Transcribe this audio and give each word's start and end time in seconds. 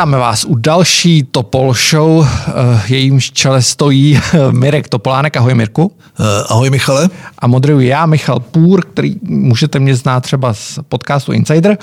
Vítáme 0.00 0.18
vás 0.18 0.44
u 0.44 0.54
další 0.54 1.22
Topol 1.22 1.74
Show. 1.74 2.26
Eh, 2.26 2.52
jejímž 2.88 3.30
čele 3.30 3.62
stojí 3.62 4.16
eh, 4.18 4.52
Mirek 4.52 4.88
Topolánek. 4.88 5.36
Ahoj 5.36 5.54
Mirku. 5.54 5.92
Eh, 6.20 6.24
ahoj 6.48 6.70
Michale. 6.70 7.08
A 7.38 7.46
moderuji 7.46 7.88
já, 7.88 8.06
Michal 8.06 8.40
Půr, 8.40 8.84
který 8.84 9.14
můžete 9.22 9.78
mě 9.78 9.96
znát 9.96 10.20
třeba 10.20 10.54
z 10.54 10.78
podcastu 10.88 11.32
Insider. 11.32 11.78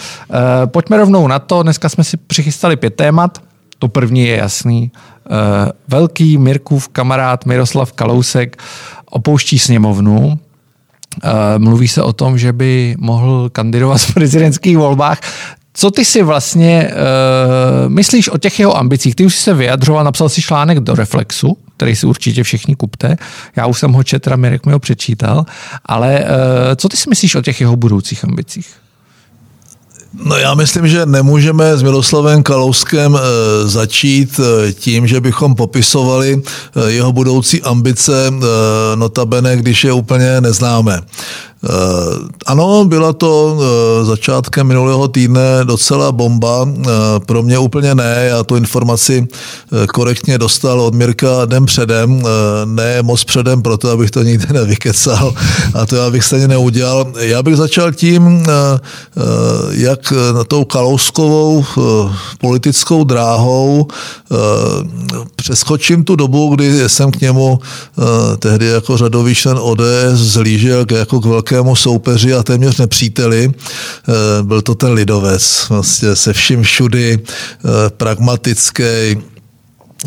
Pojďme 0.66 0.98
rovnou 0.98 1.28
na 1.28 1.40
to. 1.40 1.64
Dneska 1.64 1.90
jsme 1.90 2.04
si 2.04 2.18
přichystali 2.18 2.76
pět 2.76 2.96
témat. 2.96 3.42
To 3.80 3.88
první 3.88 4.26
je 4.26 4.38
jasný. 4.38 4.92
Velký 5.88 6.38
Mirkův 6.38 6.88
kamarád 6.88 7.46
Miroslav 7.46 7.94
Kalousek 7.94 8.58
opouští 9.06 9.60
sněmovnu. 9.60 10.40
Mluví 11.58 11.88
se 11.88 12.04
o 12.04 12.14
tom, 12.14 12.38
že 12.38 12.54
by 12.54 12.96
mohl 13.00 13.50
kandidovat 13.50 14.02
v 14.02 14.14
prezidentských 14.14 14.78
volbách. 14.78 15.20
Co 15.80 15.92
ty 15.92 16.06
si 16.06 16.24
vlastně 16.24 16.92
uh, 16.92 17.90
myslíš 17.90 18.30
o 18.30 18.38
těch 18.38 18.60
jeho 18.60 18.78
ambicích? 18.78 19.16
Ty 19.16 19.26
už 19.26 19.36
jsi 19.36 19.44
se 19.44 19.54
vyjadřoval, 19.54 20.04
napsal 20.04 20.30
si 20.30 20.42
článek 20.42 20.80
do 20.80 20.96
Reflexu, 20.96 21.58
který 21.78 21.96
si 21.96 22.06
určitě 22.06 22.44
všichni 22.44 22.76
kupte. 22.76 23.18
Já 23.56 23.66
už 23.66 23.80
jsem 23.80 23.94
ho 23.94 24.04
četl, 24.04 24.38
Mirek 24.38 24.66
mi 24.66 24.72
ho 24.72 24.80
přečítal. 24.80 25.46
Ale 25.86 26.20
uh, 26.20 26.26
co 26.76 26.90
ty 26.90 26.98
si 26.98 27.10
myslíš 27.10 27.36
o 27.36 27.42
těch 27.42 27.62
jeho 27.62 27.76
budoucích 27.76 28.24
ambicích? 28.24 28.68
No 30.26 30.38
já 30.38 30.54
myslím, 30.54 30.88
že 30.88 31.06
nemůžeme 31.06 31.78
s 31.78 31.84
Miroslavem 31.84 32.44
Kalouskem 32.44 33.16
e, 33.16 33.20
začít 33.68 34.40
tím, 34.74 35.08
že 35.08 35.22
bychom 35.22 35.56
popisovali 35.56 36.42
jeho 36.88 37.12
budoucí 37.12 37.62
ambice, 37.62 38.32
notabene, 38.96 39.58
když 39.58 39.84
je 39.84 39.92
úplně 39.94 40.42
neznáme. 40.42 41.02
Eh, 41.64 41.70
ano, 42.46 42.86
byla 42.86 43.14
to 43.14 43.60
eh, 43.60 44.06
začátkem 44.06 44.68
minulého 44.68 45.08
týdne 45.08 45.42
docela 45.64 46.12
bomba. 46.12 46.70
Eh, 46.70 46.86
pro 47.26 47.44
mě 47.44 47.58
úplně 47.58 47.96
ne, 47.96 48.26
já 48.30 48.44
tu 48.44 48.56
informaci 48.56 49.28
korektně 49.94 50.38
dostal 50.38 50.82
od 50.82 50.94
Mirka 50.94 51.46
den 51.46 51.66
předem, 51.66 52.24
ne 52.66 53.02
moc 53.02 53.24
předem, 53.24 53.62
proto 53.62 53.92
abych 53.92 54.12
to 54.12 54.24
nikdy 54.24 54.46
nevykecal 54.54 55.34
a 55.74 55.86
to 55.86 55.96
já 55.96 56.10
bych 56.10 56.24
stejně 56.24 56.48
neudělal. 56.48 57.06
Já 57.20 57.44
bych 57.44 57.56
začal 57.56 57.92
tím, 57.92 58.46
jak 59.70 60.14
na 60.34 60.44
tou 60.44 60.66
kalouskovou 60.66 61.66
politickou 62.40 63.04
dráhou 63.04 63.88
přeskočím 65.36 66.04
tu 66.04 66.16
dobu, 66.16 66.56
kdy 66.56 66.90
jsem 66.90 67.12
k 67.12 67.22
němu 67.22 67.60
tehdy 68.40 68.66
jako 68.66 68.98
řadový 68.98 69.36
člen 69.36 69.58
ODS 69.62 70.14
zlížel 70.14 70.86
jako 70.92 71.20
k 71.22 71.26
velké 71.26 71.47
velkému 71.52 71.76
soupeři 71.76 72.34
a 72.34 72.44
téměř 72.44 72.78
nepříteli. 72.78 73.52
Eh, 73.52 74.44
byl 74.44 74.62
to 74.62 74.76
ten 74.76 74.92
lidovec, 74.92 75.66
vlastně 75.70 76.16
se 76.16 76.34
vším 76.34 76.64
všudy, 76.64 77.20
eh, 77.20 77.90
pragmatický, 77.90 78.84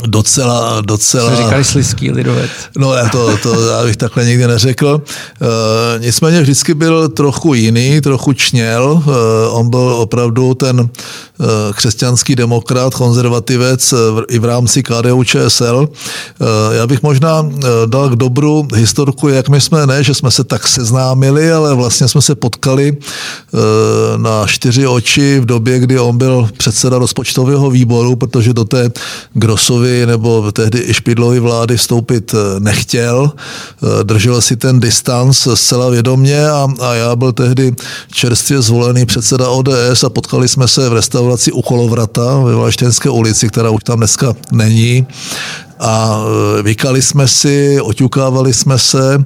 docela, 0.07 0.81
docela... 0.81 1.31
Jste 1.31 1.43
říkali 1.43 1.65
sliský 1.65 2.11
lidovec. 2.11 2.51
No, 2.79 2.95
já 2.95 3.09
to, 3.09 3.37
to 3.43 3.69
já 3.69 3.85
bych 3.85 3.97
takhle 3.97 4.25
nikdy 4.25 4.47
neřekl. 4.47 5.03
E, 5.07 5.99
nicméně 5.99 6.41
vždycky 6.41 6.75
byl 6.75 7.09
trochu 7.09 7.55
jiný, 7.55 8.01
trochu 8.01 8.33
čněl. 8.33 9.03
E, 9.07 9.49
on 9.49 9.71
byl 9.71 9.95
opravdu 9.95 10.55
ten 10.55 10.81
e, 10.81 11.73
křesťanský 11.73 12.37
demokrat, 12.37 12.95
konzervativec 12.95 13.93
e, 13.93 13.97
i 14.29 14.39
v 14.39 14.45
rámci 14.45 14.83
KDU 14.83 15.25
ČSL. 15.25 15.89
E, 16.41 16.77
já 16.77 16.87
bych 16.87 17.03
možná 17.03 17.47
e, 17.47 17.67
dal 17.87 18.09
k 18.09 18.17
dobru 18.17 18.69
historku, 18.75 19.29
jak 19.29 19.49
my 19.49 19.61
jsme, 19.61 19.87
ne, 19.87 20.05
že 20.05 20.15
jsme 20.15 20.31
se 20.31 20.45
tak 20.45 20.69
seznámili, 20.69 21.53
ale 21.53 21.75
vlastně 21.75 22.09
jsme 22.09 22.23
se 22.23 22.35
potkali 22.35 22.97
e, 22.97 24.19
na 24.19 24.47
čtyři 24.47 24.87
oči 24.87 25.41
v 25.41 25.45
době, 25.45 25.79
kdy 25.79 25.99
on 25.99 26.19
byl 26.19 26.49
předseda 26.57 26.99
rozpočtového 26.99 27.71
výboru, 27.71 28.17
protože 28.17 28.53
do 28.53 28.65
té 28.65 28.91
Grosové 29.35 29.90
Špidlovy 29.91 30.07
nebo 30.07 30.53
tehdy 30.53 30.79
i 30.87 30.95
Špidlovy 30.95 31.41
vlády 31.41 31.77
vstoupit 31.77 32.35
eh, 32.35 32.61
nechtěl, 32.61 33.33
eh, 33.33 34.05
držel 34.05 34.41
si 34.41 34.57
ten 34.57 34.81
distanc 34.81 35.49
zcela 35.55 35.91
vědomě 35.91 36.49
a, 36.49 36.69
a 36.81 36.95
já 36.95 37.17
byl 37.17 37.33
tehdy 37.33 37.75
čerstvě 38.13 38.63
zvolený 38.63 39.07
předseda 39.07 39.49
ODS 39.49 40.05
a 40.07 40.11
potkali 40.11 40.49
jsme 40.49 40.69
se 40.69 40.89
v 40.89 40.93
restauraci 40.93 41.53
u 41.53 41.63
Kolovrata 41.63 42.39
ve 42.39 42.55
Valaštěnské 42.55 43.11
ulici, 43.11 43.49
která 43.49 43.71
už 43.71 43.85
tam 43.85 43.99
dneska 43.99 44.35
není. 44.53 45.07
A 45.81 46.21
eh, 46.59 46.63
vykali 46.63 47.03
jsme 47.03 47.29
si, 47.29 47.81
oťukávali 47.81 48.55
jsme 48.55 48.79
se 48.79 49.25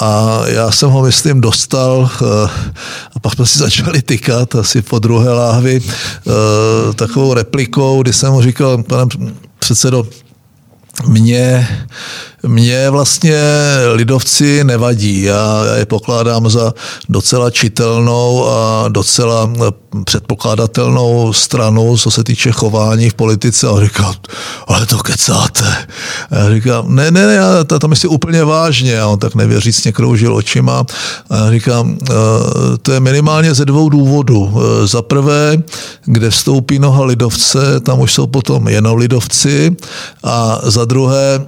a 0.00 0.40
já 0.46 0.70
jsem 0.70 0.90
ho, 0.90 1.02
myslím, 1.02 1.40
dostal 1.40 2.10
a 3.14 3.18
pak 3.18 3.34
jsme 3.34 3.46
si 3.46 3.58
začali 3.64 4.02
tykat 4.02 4.54
asi 4.54 4.82
po 4.82 4.98
druhé 4.98 5.30
láhvi 5.30 5.80
takovou 6.94 7.34
replikou, 7.34 8.02
kdy 8.02 8.12
jsem 8.12 8.32
mu 8.32 8.42
říkal, 8.42 8.82
pane 8.82 9.06
předsedo, 9.62 10.08
mě, 11.06 11.68
mě 12.46 12.90
vlastně 12.90 13.40
lidovci 13.92 14.64
nevadí. 14.64 15.22
Já, 15.22 15.64
já 15.64 15.76
je 15.76 15.86
pokládám 15.86 16.50
za 16.50 16.74
docela 17.08 17.50
čitelnou 17.50 18.46
a 18.48 18.88
docela 18.88 19.50
předpokládatelnou 20.04 21.32
stranu, 21.32 21.96
co 21.96 22.10
se 22.10 22.24
týče 22.24 22.52
chování 22.52 23.10
v 23.10 23.14
politice. 23.14 23.68
A 23.68 23.84
říkal, 23.84 24.14
ale 24.66 24.86
to 24.86 24.98
kecáte. 24.98 25.76
A 26.30 26.38
já 26.38 26.50
říkám, 26.50 26.94
ne, 26.94 27.10
ne, 27.10 27.26
ne, 27.26 27.34
já 27.34 27.64
to, 27.64 27.78
to 27.78 27.88
myslím 27.88 28.10
úplně 28.10 28.44
vážně. 28.44 29.00
A 29.00 29.06
on 29.06 29.18
tak 29.18 29.34
nevěřícně 29.34 29.92
kroužil 29.92 30.36
očima. 30.36 30.84
A 31.30 31.36
já 31.36 31.50
říkám, 31.50 31.98
e, 32.10 32.14
to 32.78 32.92
je 32.92 33.00
minimálně 33.00 33.54
ze 33.54 33.64
dvou 33.64 33.88
důvodů. 33.88 34.52
E, 34.54 34.86
za 34.86 35.02
prvé, 35.02 35.58
kde 36.04 36.30
vstoupí 36.30 36.78
noha 36.78 37.04
lidovce, 37.04 37.80
tam 37.80 38.00
už 38.00 38.12
jsou 38.12 38.26
potom 38.26 38.68
jenom 38.68 38.98
lidovci. 38.98 39.76
A 40.24 40.60
za 40.62 40.84
druhé, 40.84 41.46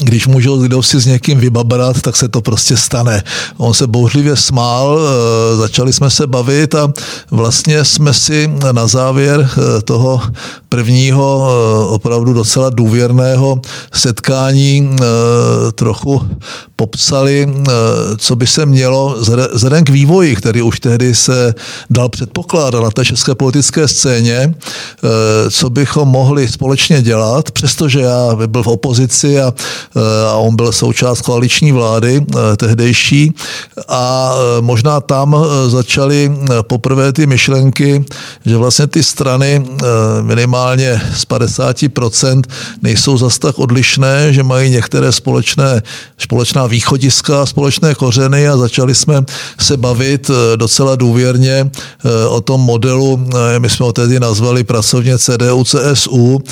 když 0.00 0.26
můžou 0.26 0.82
si 0.82 1.00
s 1.00 1.06
někým 1.06 1.38
vybabrat, 1.38 2.00
tak 2.00 2.16
se 2.16 2.28
to 2.28 2.40
prostě 2.40 2.76
stane. 2.76 3.22
On 3.56 3.74
se 3.74 3.86
bouřlivě 3.86 4.36
smál, 4.36 4.98
eh, 4.98 5.56
začali 5.56 5.92
jsme 5.92 6.10
se 6.10 6.26
bavit 6.26 6.74
a 6.74 6.92
vlastně 7.30 7.84
jsme 7.84 8.14
si 8.14 8.50
na 8.72 8.86
závěr 8.86 9.48
eh, 9.50 9.82
toho 9.82 10.20
prvního 10.68 11.48
eh, 11.48 11.86
opravdu 11.86 12.32
docela 12.32 12.70
důvěrného 12.70 13.60
setkání 13.92 14.96
trochu 15.74 16.22
popsali, 16.76 17.54
co 18.18 18.36
by 18.36 18.46
se 18.46 18.66
mělo 18.66 19.16
vzhledem 19.52 19.84
k 19.84 19.88
vývoji, 19.88 20.36
který 20.36 20.62
už 20.62 20.80
tehdy 20.80 21.14
se 21.14 21.54
dal 21.90 22.08
předpokládat 22.08 22.82
na 22.82 22.90
té 22.90 23.04
české 23.04 23.34
politické 23.34 23.88
scéně, 23.88 24.54
co 25.50 25.70
bychom 25.70 26.08
mohli 26.08 26.48
společně 26.48 27.02
dělat, 27.02 27.50
přestože 27.50 28.00
já 28.00 28.36
byl 28.46 28.62
v 28.62 28.66
opozici 28.66 29.40
a 29.40 29.54
a 30.30 30.36
on 30.36 30.56
byl 30.56 30.72
součást 30.72 31.20
koaliční 31.20 31.72
vlády 31.72 32.20
eh, 32.20 32.56
tehdejší. 32.56 33.32
A 33.88 34.32
eh, 34.34 34.62
možná 34.62 35.00
tam 35.00 35.36
začaly 35.66 36.32
poprvé 36.62 37.12
ty 37.12 37.26
myšlenky, 37.26 38.04
že 38.46 38.56
vlastně 38.56 38.86
ty 38.86 39.02
strany 39.02 39.64
minimálně 40.22 41.00
z 41.14 41.26
50% 41.26 42.42
nejsou 42.82 43.18
zas 43.18 43.38
tak 43.38 43.58
odlišné, 43.58 44.32
že 44.32 44.42
mají 44.42 44.70
některé 44.70 45.12
společné, 45.12 45.82
společná 46.18 46.66
východiska, 46.66 47.46
společné 47.46 47.94
kořeny 47.94 48.48
a 48.48 48.56
začali 48.56 48.94
jsme 48.94 49.22
se 49.60 49.76
bavit 49.76 50.30
docela 50.56 50.96
důvěrně 50.96 51.70
o 52.28 52.40
tom 52.40 52.60
modelu, 52.60 53.26
my 53.58 53.70
jsme 53.70 53.86
ho 53.86 53.92
tehdy 53.92 54.20
nazvali 54.20 54.64
pracovně 54.64 55.18
CDU, 55.18 55.64
CSU, 55.64 56.42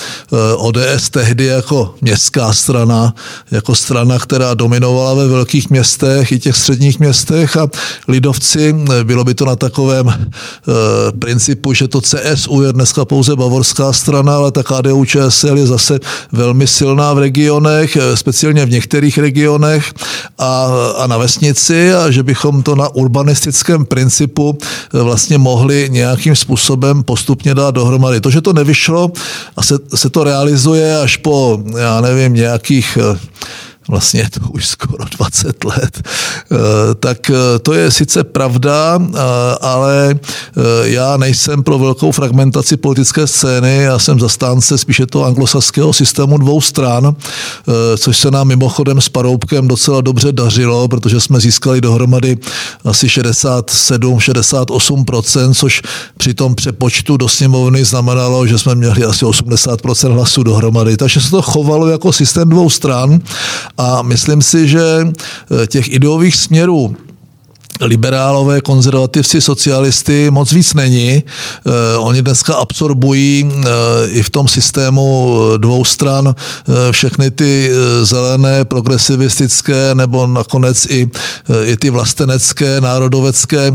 ODS 0.56 1.10
tehdy 1.10 1.44
jako 1.44 1.94
městská 2.00 2.52
strana, 2.52 3.14
jako 3.50 3.74
strana, 3.74 4.18
která 4.18 4.54
dominovala 4.54 5.14
ve 5.14 5.28
velkých 5.28 5.70
městech 5.70 6.32
i 6.32 6.38
těch 6.38 6.56
středních 6.56 7.00
městech 7.00 7.56
a 7.56 7.68
lidovci, 8.08 8.74
bylo 9.02 9.24
by 9.24 9.34
to 9.34 9.44
na 9.44 9.56
takovém 9.56 10.08
e, 10.08 10.14
principu, 11.18 11.72
že 11.72 11.88
to 11.88 12.00
CSU 12.00 12.62
je 12.62 12.72
dneska 12.72 13.04
pouze 13.04 13.36
bavorská 13.36 13.92
strana, 13.92 14.36
ale 14.36 14.52
ta 14.52 14.62
KDU 14.62 15.04
ČSL 15.04 15.58
je 15.58 15.66
zase 15.66 15.98
velmi 16.32 16.66
silná 16.66 17.14
v 17.14 17.18
regionech, 17.18 17.96
eh, 17.96 18.16
speciálně 18.16 18.66
v 18.66 18.70
některých 18.70 19.18
regionech 19.18 19.92
a, 20.38 20.68
a 20.96 21.06
na 21.06 21.16
vesnici 21.18 21.94
a 21.94 22.10
že 22.10 22.22
bychom 22.22 22.62
to 22.62 22.76
na 22.76 22.88
urbanistickém 22.88 23.84
principu 23.84 24.58
eh, 24.60 25.02
vlastně 25.02 25.38
mohli 25.38 25.88
nějakým 25.90 26.36
způsobem 26.36 27.02
postupně 27.02 27.54
dát 27.54 27.74
dohromady. 27.74 28.20
To, 28.20 28.30
že 28.30 28.40
to 28.40 28.52
nevyšlo 28.52 29.12
a 29.56 29.62
se, 29.62 29.74
se 29.94 30.10
to 30.10 30.24
realizuje 30.24 31.00
až 31.00 31.16
po, 31.16 31.58
já 31.78 32.00
nevím, 32.00 32.34
nějakých 32.34 32.98
the 33.14 33.69
vlastně 33.90 34.20
je 34.20 34.30
to 34.30 34.40
už 34.50 34.68
skoro 34.68 35.04
20 35.18 35.64
let, 35.64 36.02
tak 37.00 37.30
to 37.62 37.72
je 37.72 37.90
sice 37.90 38.24
pravda, 38.24 38.98
ale 39.60 40.18
já 40.82 41.16
nejsem 41.16 41.62
pro 41.62 41.78
velkou 41.78 42.12
fragmentaci 42.12 42.76
politické 42.76 43.26
scény, 43.26 43.76
já 43.76 43.98
jsem 43.98 44.20
zastánce 44.20 44.78
spíše 44.78 45.06
toho 45.06 45.24
anglosaského 45.24 45.92
systému 45.92 46.38
dvou 46.38 46.60
stran, 46.60 47.16
což 47.98 48.18
se 48.18 48.30
nám 48.30 48.48
mimochodem 48.48 49.00
s 49.00 49.08
Paroubkem 49.08 49.68
docela 49.68 50.00
dobře 50.00 50.32
dařilo, 50.32 50.88
protože 50.88 51.20
jsme 51.20 51.40
získali 51.40 51.80
dohromady 51.80 52.38
asi 52.84 53.06
67-68%, 53.06 55.54
což 55.54 55.82
při 56.16 56.34
tom 56.34 56.54
přepočtu 56.54 57.16
do 57.16 57.28
sněmovny 57.28 57.84
znamenalo, 57.84 58.46
že 58.46 58.58
jsme 58.58 58.74
měli 58.74 59.04
asi 59.04 59.24
80% 59.24 60.12
hlasů 60.12 60.42
dohromady. 60.42 60.96
Takže 60.96 61.20
se 61.20 61.30
to 61.30 61.42
chovalo 61.42 61.88
jako 61.88 62.12
systém 62.12 62.48
dvou 62.48 62.70
stran 62.70 63.20
a 63.80 64.02
myslím 64.02 64.42
si, 64.42 64.68
že 64.68 64.80
eh, 64.82 65.66
těch 65.66 65.92
ideových 65.92 66.36
směrů 66.36 66.96
liberálové, 67.80 68.60
konzervativci, 68.60 69.40
socialisty 69.40 70.30
moc 70.30 70.52
víc 70.52 70.74
není. 70.74 71.22
Uh, 71.64 71.72
oni 72.06 72.22
dneska 72.22 72.54
absorbují 72.54 73.44
uh, 73.44 73.62
i 74.08 74.22
v 74.22 74.30
tom 74.30 74.48
systému 74.48 75.36
dvou 75.56 75.84
stran 75.84 76.34
všechny 76.90 77.30
ty 77.30 77.70
zelené, 78.02 78.64
progresivistické 78.64 79.94
nebo 79.94 80.26
nakonec 80.26 80.86
i, 80.90 81.10
i 81.64 81.76
ty 81.76 81.90
vlastenecké, 81.90 82.80
národovecké 82.80 83.72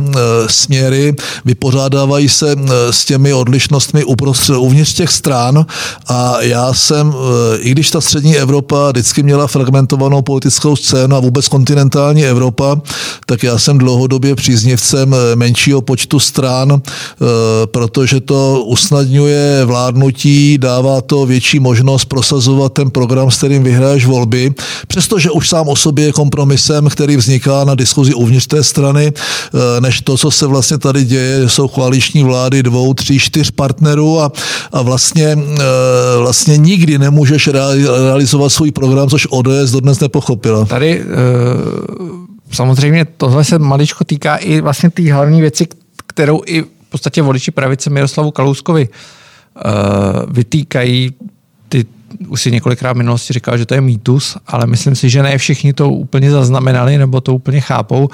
směry. 0.48 1.16
Vypořádávají 1.46 2.30
se 2.30 2.56
s 2.90 3.06
těmi 3.06 3.34
odlišnostmi 3.34 4.04
uprostřed, 4.04 4.56
uvnitř 4.56 4.94
těch 4.94 5.12
stran 5.12 5.66
a 6.08 6.42
já 6.42 6.74
jsem, 6.74 7.14
i 7.60 7.72
když 7.72 7.92
ta 7.92 8.02
střední 8.02 8.38
Evropa 8.38 8.92
vždycky 8.92 9.24
měla 9.24 9.48
fragmentovanou 9.48 10.22
politickou 10.22 10.76
scénu 10.76 11.16
a 11.16 11.20
vůbec 11.20 11.48
kontinentální 11.48 12.26
Evropa, 12.26 12.82
tak 13.26 13.44
já 13.44 13.58
jsem 13.58 13.78
dlouho 13.78 13.95
dlouhodobě 13.96 14.36
příznivcem 14.36 15.14
eh, 15.14 15.36
menšího 15.36 15.82
počtu 15.82 16.20
stran, 16.20 16.72
eh, 16.72 17.26
protože 17.66 18.20
to 18.20 18.64
usnadňuje 18.68 19.66
vládnutí, 19.66 20.58
dává 20.58 21.02
to 21.02 21.26
větší 21.26 21.60
možnost 21.60 22.06
prosazovat 22.06 22.74
ten 22.74 22.92
program, 22.92 23.32
s 23.32 23.38
kterým 23.38 23.64
vyhraješ 23.64 24.06
volby, 24.06 24.54
přestože 24.88 25.32
už 25.32 25.50
sám 25.50 25.68
o 25.68 25.76
sobě 25.76 26.06
je 26.06 26.12
kompromisem, 26.12 26.88
který 26.92 27.18
vzniká 27.18 27.64
na 27.64 27.76
diskuzi 27.76 28.14
uvnitř 28.14 28.48
té 28.48 28.64
strany, 28.64 29.14
eh, 29.16 29.82
než 29.82 30.02
to, 30.02 30.18
co 30.18 30.32
se 30.32 30.48
vlastně 30.48 30.78
tady 30.78 31.06
děje, 31.06 31.50
jsou 31.50 31.68
koaliční 31.68 32.24
vlády 32.24 32.64
dvou, 32.64 32.94
tří, 32.94 33.20
čtyř 33.20 33.52
partnerů 33.52 34.20
a, 34.20 34.32
a 34.72 34.82
vlastně, 34.82 35.38
vlastně 36.20 36.58
nikdy 36.58 36.98
nemůžeš 36.98 37.48
realizovat 37.48 38.50
svůj 38.50 38.72
program, 38.72 39.10
což 39.10 39.28
ODS 39.30 39.72
dodnes 39.72 40.00
nepochopila. 40.00 40.66
Tady 40.66 41.04
uh 41.04 42.35
samozřejmě 42.52 43.06
tohle 43.06 43.44
se 43.44 43.60
maličko 43.60 44.04
týká 44.04 44.36
i 44.36 44.62
vlastně 44.62 44.90
té 44.90 45.14
hlavní 45.14 45.42
věci, 45.42 45.68
kterou 46.08 46.42
i 46.46 46.62
v 46.62 46.90
podstatě 46.90 47.22
voliči 47.22 47.52
pravice 47.52 47.90
Miroslavu 47.90 48.32
Kalouskovi 48.32 48.90
uh, 48.90 50.34
vytýkají. 50.34 51.12
Ty 51.70 51.86
už 52.28 52.42
si 52.42 52.52
několikrát 52.52 52.94
v 52.94 52.98
minulosti 52.98 53.34
říkal, 53.34 53.58
že 53.58 53.66
to 53.66 53.74
je 53.74 53.82
mýtus, 53.82 54.38
ale 54.48 54.68
myslím 54.68 54.96
si, 54.96 55.10
že 55.10 55.24
ne 55.24 55.38
všichni 55.38 55.74
to 55.74 55.90
úplně 55.90 56.32
zaznamenali 56.32 56.98
nebo 56.98 57.22
to 57.22 57.36
úplně 57.36 57.62
chápou. 57.62 58.06
Uh, 58.06 58.10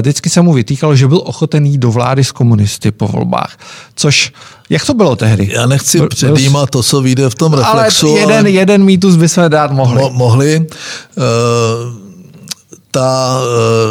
vždycky 0.00 0.30
se 0.30 0.40
mu 0.40 0.52
vytýkalo, 0.52 0.96
že 0.96 1.08
byl 1.08 1.22
ochoten 1.24 1.66
jít 1.66 1.78
do 1.78 1.90
vlády 1.90 2.24
s 2.24 2.32
komunisty 2.32 2.90
po 2.90 3.08
volbách, 3.08 3.58
což 3.94 4.32
jak 4.70 4.84
to 4.84 4.94
bylo 4.94 5.16
tehdy? 5.16 5.50
Já 5.52 5.66
nechci 5.66 6.06
předjímat 6.06 6.70
to, 6.70 6.82
co 6.82 7.00
vyjde 7.00 7.30
v 7.30 7.34
tom 7.34 7.52
reflexu. 7.52 8.08
Ale 8.08 8.18
jeden, 8.18 8.38
ale 8.38 8.50
jeden 8.50 8.84
mýtus 8.84 9.16
by 9.16 9.28
se 9.28 9.48
dát 9.48 9.72
mohli. 9.72 10.02
Mo- 10.02 10.12
mohli. 10.12 10.66
Uh, 11.16 11.99
ta, 12.90 13.40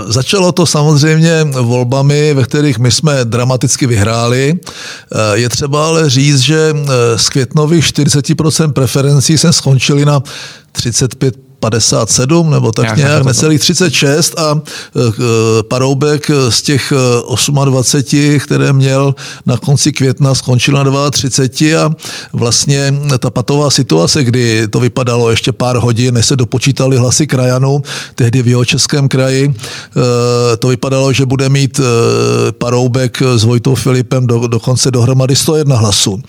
e, 0.10 0.12
začalo 0.12 0.51
to 0.51 0.66
samozřejmě 0.66 1.44
volbami, 1.44 2.34
ve 2.34 2.44
kterých 2.44 2.80
my 2.80 2.92
jsme 2.92 3.25
dramaticky 3.25 3.88
vyhráli. 3.88 4.54
E, 4.54 5.38
je 5.38 5.50
třeba 5.50 5.88
ale 5.88 6.10
říct, 6.10 6.40
že 6.40 6.74
e, 6.74 7.18
z 7.18 7.30
květnových 7.30 7.86
40% 7.86 8.74
preferencí 8.74 9.38
jsme 9.38 9.54
skončili 9.54 10.06
na 10.06 10.24
35 10.72 11.49
57 11.60 12.52
nebo 12.52 12.72
tak 12.72 12.86
nějak, 12.86 12.98
nějak 12.98 13.26
necelých 13.26 13.60
36 13.60 14.40
a 14.40 14.56
e, 14.56 15.64
Paroubek 15.64 16.32
z 16.50 16.62
těch 16.62 16.94
28, 17.66 18.36
e, 18.36 18.40
které 18.40 18.74
měl 18.74 19.16
na 19.46 19.58
konci 19.58 19.92
května, 19.92 20.36
skončil 20.36 20.84
na 20.84 21.12
32 21.12 21.86
a 21.86 21.90
vlastně 22.34 22.94
ta 23.20 23.30
patová 23.30 23.70
situace, 23.70 24.24
kdy 24.24 24.68
to 24.68 24.80
vypadalo 24.80 25.30
ještě 25.30 25.52
pár 25.52 25.78
hodin, 25.78 26.14
než 26.14 26.26
se 26.26 26.36
dopočítali 26.36 26.98
hlasy 26.98 27.28
krajanů, 27.28 27.82
tehdy 28.16 28.42
v 28.42 28.48
jeho 28.48 28.66
českém 28.66 29.08
kraji, 29.08 29.54
to 30.60 30.68
vypadalo, 30.68 31.14
že 31.14 31.26
bude 31.26 31.50
mít 31.50 31.80
Paroubek 32.58 33.22
s 33.22 33.44
Vojtou 33.44 33.76
Filipem 33.76 34.28
do, 34.28 34.48
dokonce 34.48 34.92
dohromady 34.92 35.36
101 35.36 35.76
hlasů. 35.76 36.22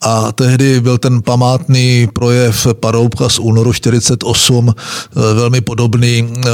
A 0.00 0.32
tehdy 0.32 0.80
byl 0.80 0.98
ten 0.98 1.22
památný 1.22 2.08
projev 2.12 2.66
Paroubka 2.80 3.28
z 3.28 3.38
únoru 3.38 3.72
48, 3.72 4.69
Eh, 4.76 5.34
velmi 5.34 5.60
podobný, 5.60 6.28
eh, 6.36 6.50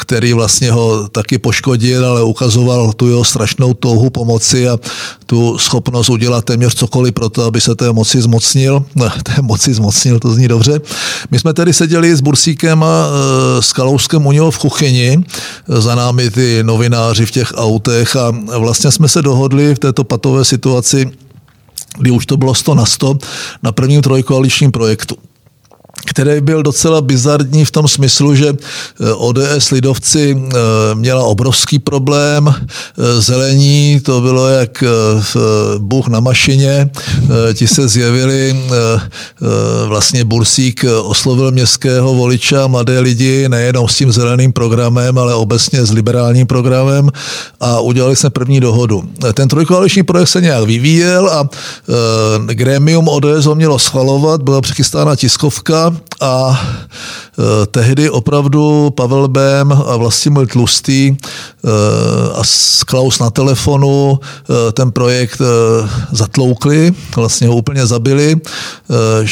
který 0.00 0.32
vlastně 0.32 0.72
ho 0.72 1.08
taky 1.08 1.38
poškodil, 1.38 2.06
ale 2.06 2.22
ukazoval 2.22 2.92
tu 2.92 3.08
jeho 3.08 3.24
strašnou 3.24 3.74
touhu 3.74 4.10
pomoci 4.10 4.68
a 4.68 4.78
tu 5.26 5.58
schopnost 5.58 6.10
udělat 6.10 6.44
téměř 6.44 6.74
cokoliv 6.74 7.14
pro 7.14 7.28
to, 7.28 7.44
aby 7.44 7.60
se 7.60 7.74
té 7.74 7.92
moci 7.92 8.22
zmocnil. 8.22 8.84
Té 9.22 9.42
moci 9.42 9.74
zmocnil, 9.74 10.18
to 10.18 10.32
zní 10.32 10.48
dobře. 10.48 10.80
My 11.30 11.38
jsme 11.38 11.52
tedy 11.52 11.72
seděli 11.72 12.16
s 12.16 12.20
Bursíkem 12.20 12.82
a 12.82 13.06
eh, 13.06 13.62
s 13.62 13.72
Kalouskem 13.72 14.26
u 14.26 14.32
něho 14.32 14.50
v 14.50 14.58
kuchyni, 14.58 15.24
za 15.68 15.94
námi 15.94 16.30
ty 16.30 16.62
novináři 16.62 17.26
v 17.26 17.30
těch 17.30 17.52
autech 17.56 18.16
a 18.16 18.30
vlastně 18.58 18.90
jsme 18.90 19.08
se 19.08 19.22
dohodli 19.22 19.74
v 19.74 19.78
této 19.78 20.04
patové 20.04 20.44
situaci, 20.44 21.10
kdy 21.98 22.10
už 22.10 22.26
to 22.26 22.36
bylo 22.36 22.54
100 22.54 22.74
na 22.74 22.86
100, 22.86 23.18
na 23.62 23.72
prvním 23.72 24.02
trojkoaličním 24.02 24.70
projektu 24.70 25.16
který 26.06 26.40
byl 26.40 26.62
docela 26.62 27.00
bizardní 27.00 27.64
v 27.64 27.70
tom 27.70 27.88
smyslu, 27.88 28.34
že 28.34 28.48
eh, 28.48 29.12
ODS 29.12 29.70
lidovci 29.70 30.36
eh, 30.38 30.54
měla 30.94 31.24
obrovský 31.24 31.78
problém, 31.78 32.48
eh, 32.48 33.20
zelení 33.20 34.00
to 34.00 34.20
bylo 34.20 34.48
jak 34.48 34.84
Bůh 35.78 36.08
na 36.08 36.20
mašině, 36.20 36.90
ti 37.54 37.66
se 37.66 37.88
zjevili, 37.88 38.56
vlastně 39.86 40.24
Bursík 40.24 40.84
oslovil 41.02 41.50
městského 41.50 42.14
voliča, 42.14 42.66
mladé 42.66 43.00
lidi, 43.00 43.48
nejenom 43.48 43.88
s 43.88 43.96
tím 43.96 44.12
zeleným 44.12 44.52
programem, 44.52 45.18
ale 45.18 45.34
obecně 45.34 45.84
s 45.84 45.90
liberálním 45.90 46.46
programem 46.46 47.10
a 47.60 47.80
udělali 47.80 48.16
jsme 48.16 48.30
první 48.30 48.60
dohodu. 48.60 49.04
Ten 49.34 49.48
trojkoaliční 49.48 50.02
projekt 50.02 50.28
se 50.28 50.40
nějak 50.40 50.64
vyvíjel 50.64 51.28
a 51.28 51.48
grémium 52.46 53.08
ODS 53.08 53.44
ho 53.44 53.54
mělo 53.54 53.78
schvalovat, 53.78 54.42
byla 54.42 54.60
přechystána 54.60 55.16
tiskovka 55.16 55.79
a 56.20 56.60
e, 57.38 57.66
tehdy 57.66 58.10
opravdu 58.10 58.90
Pavel 58.90 59.28
Bém 59.28 59.72
a 59.72 59.96
Vlastimil 59.96 60.46
Tlustý 60.46 61.08
e, 61.08 61.16
a 62.34 62.42
Klaus 62.86 63.18
na 63.18 63.30
telefonu 63.30 64.20
e, 64.20 64.72
ten 64.72 64.92
projekt 64.92 65.42
zatloukli, 66.12 66.92
vlastně 67.16 67.48
ho 67.48 67.56
úplně 67.56 67.86
zabili. 67.86 68.36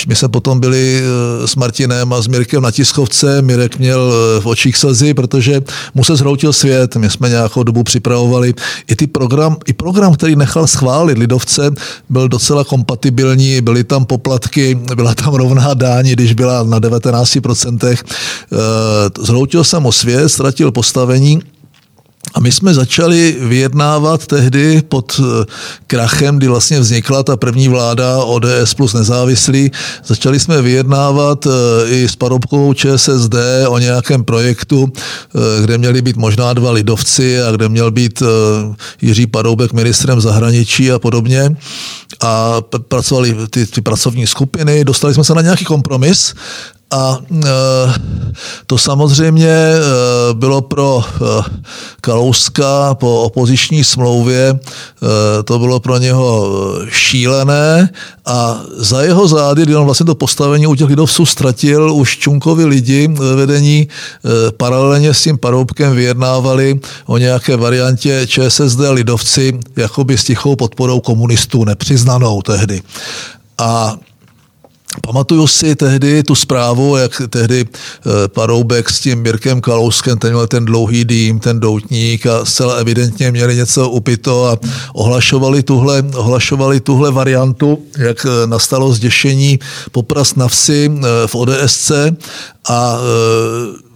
My 0.09 0.17
jsme 0.17 0.29
potom 0.29 0.61
byli 0.61 1.03
s 1.45 1.57
Martinem 1.57 2.13
a 2.13 2.23
s 2.23 2.27
Mirkem 2.27 2.63
na 2.63 2.71
tiskovce, 2.71 3.43
Mirek 3.43 3.79
měl 3.79 4.13
v 4.41 4.47
očích 4.47 4.77
slzy, 4.77 5.15
protože 5.15 5.61
mu 5.95 6.05
se 6.05 6.17
zhroutil 6.17 6.53
svět. 6.53 6.97
My 6.97 7.11
jsme 7.11 7.29
nějakou 7.29 7.63
dobu 7.63 7.83
připravovali 7.83 8.55
i, 8.89 8.97
ty 8.97 9.07
program, 9.07 9.57
i 9.67 9.73
program, 9.73 10.15
který 10.15 10.37
nechal 10.37 10.67
schválit 10.67 11.19
Lidovce, 11.19 11.71
byl 12.09 12.29
docela 12.29 12.65
kompatibilní, 12.65 13.61
byly 13.61 13.85
tam 13.85 14.05
poplatky, 14.05 14.79
byla 14.95 15.15
tam 15.15 15.35
rovná 15.35 15.75
dáň, 15.75 16.09
když 16.09 16.35
byla 16.39 16.63
na 16.63 16.79
19%. 16.81 18.05
Eh, 18.53 18.57
zhroutil 19.19 19.65
jsem 19.65 19.87
o 19.87 19.93
svět, 19.93 20.29
ztratil 20.29 20.73
postavení 20.73 21.43
a 22.35 22.41
my 22.41 22.53
jsme 22.53 22.75
začali 22.75 23.37
vyjednávat 23.41 24.27
tehdy 24.27 24.83
pod 24.89 25.21
eh, 25.21 25.45
krachem, 25.87 26.37
kdy 26.37 26.49
vlastně 26.49 26.81
vznikla 26.81 27.23
ta 27.23 27.37
první 27.37 27.69
vláda 27.69 28.23
ODS 28.23 28.75
plus 28.77 28.95
nezávislí. 28.95 29.71
Začali 30.07 30.41
jsme 30.41 30.63
vyjednávat 30.63 31.47
eh, 31.47 31.51
i 31.91 32.09
s 32.09 32.17
Parobkovou 32.17 32.75
ČSSD 32.75 33.35
o 33.69 33.79
nějakém 33.79 34.25
projektu, 34.25 34.93
kde 35.61 35.79
měli 35.79 36.03
být 36.03 36.17
možná 36.17 36.53
dva 36.53 36.71
lidovci 36.71 37.43
a 37.43 37.51
kde 37.53 37.69
měl 37.69 37.91
být 37.91 38.23
Jiří 39.03 39.27
Paroubek 39.27 39.73
ministrem 39.73 40.21
zahraničí 40.21 40.93
a 40.93 40.99
podobně. 40.99 41.57
A 42.21 42.61
pracovali 42.89 43.37
ty, 43.51 43.67
ty 43.67 43.81
pracovní 43.81 44.27
skupiny, 44.27 44.85
dostali 44.85 45.15
jsme 45.15 45.25
se 45.25 45.35
na 45.35 45.43
nějaký 45.43 45.65
kompromis 45.65 46.35
A 46.91 47.19
to 48.67 48.79
samozřejmě 48.79 49.75
bylo 50.33 50.61
pro 50.61 51.05
Kalouska 52.01 52.95
po 52.95 53.23
opoziční 53.23 53.85
smlouvě, 53.85 54.59
to 55.45 55.59
bylo 55.59 55.81
pro 55.81 55.99
něho 55.99 56.49
šílené 56.89 57.91
a 58.27 58.61
za 58.77 59.03
jeho 59.03 59.29
zády, 59.29 59.63
kdy 59.63 59.77
on 59.77 59.85
vlastně 59.85 60.07
to 60.07 60.15
postavení 60.15 60.67
u 60.67 60.75
těch 60.75 60.87
lidovců 60.87 61.27
ztratil, 61.27 61.93
už 61.95 62.19
Čunkovi 62.19 62.65
lidi 62.65 63.09
ve 63.09 63.35
vedení 63.35 63.89
paralelně 64.57 65.15
s 65.15 65.23
tím 65.23 65.39
Paroubkem 65.39 65.95
vyjednávali 65.95 66.81
o 67.07 67.19
nějaké 67.19 67.57
variantě 67.57 68.27
ČSSD 68.27 68.79
lidovci 68.91 69.59
jakoby 69.77 70.19
s 70.19 70.25
tichou 70.25 70.57
podporou 70.57 71.01
komunistů, 71.01 71.65
nepřiznanou 71.65 72.43
tehdy. 72.43 72.83
A 73.59 73.97
Pamatuju 75.01 75.47
si 75.47 75.77
tehdy 75.77 76.23
tu 76.23 76.35
zprávu, 76.35 76.97
jak 76.97 77.23
tehdy 77.31 77.67
eh, 77.67 78.29
Paroubek 78.29 78.91
s 78.91 79.01
tím 79.01 79.23
Mirkem 79.23 79.61
Kalouskem, 79.61 80.19
ten 80.19 80.31
měl 80.33 80.47
ten 80.47 80.65
dlouhý 80.65 81.05
dým, 81.05 81.41
ten 81.41 81.61
doutník 81.61 82.27
a 82.27 82.45
zcela 82.45 82.75
evidentně 82.75 83.31
měli 83.31 83.57
něco 83.57 83.89
upito 83.91 84.47
a 84.47 84.59
ohlašovali 84.93 85.63
tuhle, 85.63 86.03
ohlašovali 86.15 86.81
tuhle 86.81 87.11
variantu, 87.11 87.79
jak 87.99 88.27
eh, 88.27 88.47
nastalo 88.47 88.93
zděšení 88.93 89.59
poprast 89.93 90.37
na 90.37 90.49
vsi 90.49 90.91
eh, 90.91 91.27
v 91.27 91.35
ODSC 91.35 91.91
a 92.69 92.99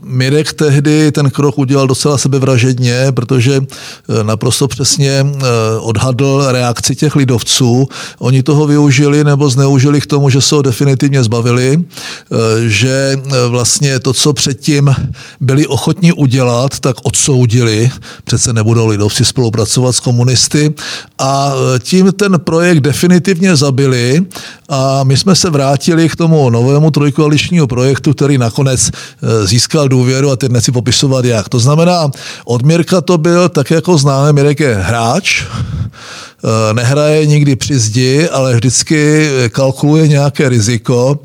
Mirek 0.05 0.53
tehdy 0.53 1.13
ten 1.13 1.31
krok 1.31 1.59
udělal 1.59 1.87
docela 1.87 2.19
sebevražedně, 2.19 3.07
protože 3.15 3.61
eh, 3.61 4.25
naprosto 4.25 4.69
přesně 4.69 5.11
eh, 5.11 5.47
odhadl 5.79 6.45
reakci 6.49 6.97
těch 6.97 7.17
lidovců. 7.17 7.89
Oni 8.19 8.43
toho 8.43 8.67
využili 8.67 9.25
nebo 9.25 9.51
zneužili 9.51 10.01
k 10.01 10.07
tomu, 10.07 10.31
že 10.31 10.41
se 10.41 10.55
ho 10.55 10.63
definitivně 10.63 11.23
zbavili, 11.23 11.79
eh, 11.79 12.37
že 12.69 13.17
vlastně 13.49 14.01
to, 14.01 14.13
co 14.13 14.33
předtím 14.33 14.95
byli 15.41 15.67
ochotní 15.67 16.13
udělat, 16.13 16.81
tak 16.81 16.97
odsoudili. 17.03 17.91
Přece 18.25 18.53
nebudou 18.53 18.87
lidovci 18.87 19.25
spolupracovat 19.25 19.93
s 19.93 20.01
komunisty 20.01 20.75
a 21.19 21.53
tím 21.79 22.13
ten 22.13 22.41
projekt 22.41 22.81
definitivně 22.81 23.57
zabili 23.57 24.27
a 24.69 25.05
my 25.05 25.17
jsme 25.17 25.35
se 25.35 25.51
vrátili 25.51 26.09
k 26.09 26.17
tomu 26.17 26.51
novému 26.51 26.91
trojkoaličního 26.91 27.67
projektu, 27.67 28.13
který 28.13 28.39
nakonec 28.39 28.91
získal 29.45 29.89
důvěru 29.93 30.31
a 30.31 30.37
teď 30.37 30.53
nechci 30.53 30.73
popisovat 30.73 31.25
jak. 31.25 31.49
To 31.49 31.59
znamená, 31.59 32.11
od 32.45 32.63
Mirka 32.63 33.01
to 33.01 33.19
byl, 33.19 33.49
tak 33.49 33.71
jako 33.71 33.99
známe, 33.99 34.33
Mirek 34.33 34.61
je 34.61 34.75
hráč, 34.75 35.45
Eh, 36.45 36.75
nehraje 36.75 37.27
nikdy 37.27 37.57
při 37.57 37.79
zdi, 37.79 38.29
ale 38.29 38.55
vždycky 38.55 39.29
kalkuluje 39.53 40.09
nějaké 40.09 40.49
riziko. 40.49 41.19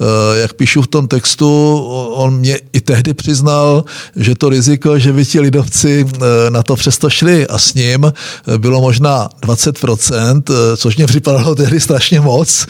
Eh, 0.00 0.40
jak 0.40 0.52
píšu 0.52 0.82
v 0.82 0.86
tom 0.86 1.08
textu, 1.08 1.76
on 2.14 2.38
mě 2.38 2.60
i 2.72 2.80
tehdy 2.80 3.14
přiznal, 3.14 3.84
že 4.16 4.34
to 4.34 4.48
riziko, 4.48 4.98
že 4.98 5.12
by 5.12 5.24
ti 5.24 5.40
lidovci 5.40 6.06
eh, 6.08 6.50
na 6.50 6.62
to 6.62 6.76
přesto 6.76 7.10
šli 7.10 7.46
a 7.46 7.58
s 7.58 7.74
ním 7.74 8.12
bylo 8.58 8.80
možná 8.80 9.28
20%, 9.42 10.42
což 10.76 10.96
mě 10.96 11.06
připadalo 11.06 11.54
tehdy 11.54 11.80
strašně 11.80 12.20
moc. 12.20 12.66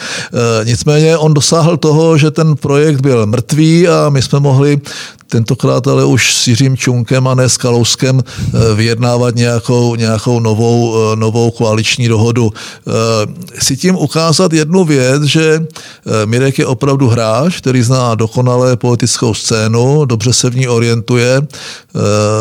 Nicméně 0.65 1.17
on 1.17 1.35
dosáhl 1.35 1.77
toho, 1.77 2.19
že 2.19 2.31
ten 2.31 2.57
projekt 2.57 3.01
byl 3.01 3.27
mrtvý 3.27 3.89
a 3.89 4.09
my 4.09 4.23
jsme 4.23 4.41
mohli 4.41 4.81
tentokrát 5.33 5.87
ale 5.89 6.05
už 6.05 6.35
s 6.35 6.49
Jiřím 6.49 6.77
Čunkem 6.77 7.29
a 7.29 7.35
ne 7.35 7.49
s 7.49 7.57
Kalouskem 7.57 8.21
vyjednávat 8.75 9.35
nějakou, 9.35 9.95
nějakou 9.95 10.41
novou, 10.41 10.95
novou 11.15 11.51
koaliční 11.51 12.09
dohodu. 12.09 12.53
Eh, 12.53 13.63
si 13.63 13.77
tím 13.77 13.97
ukázat 13.97 14.53
jednu 14.53 14.85
věc, 14.85 15.23
že 15.23 15.45
eh, 15.63 16.27
Mirek 16.27 16.59
je 16.59 16.67
opravdu 16.67 17.09
hráč, 17.09 17.59
který 17.59 17.83
zná 17.83 18.15
dokonale 18.15 18.77
politickou 18.77 19.35
scénu, 19.35 20.05
dobře 20.05 20.33
se 20.33 20.51
v 20.51 20.57
ní 20.57 20.69
orientuje, 20.69 21.41
eh, 21.41 21.49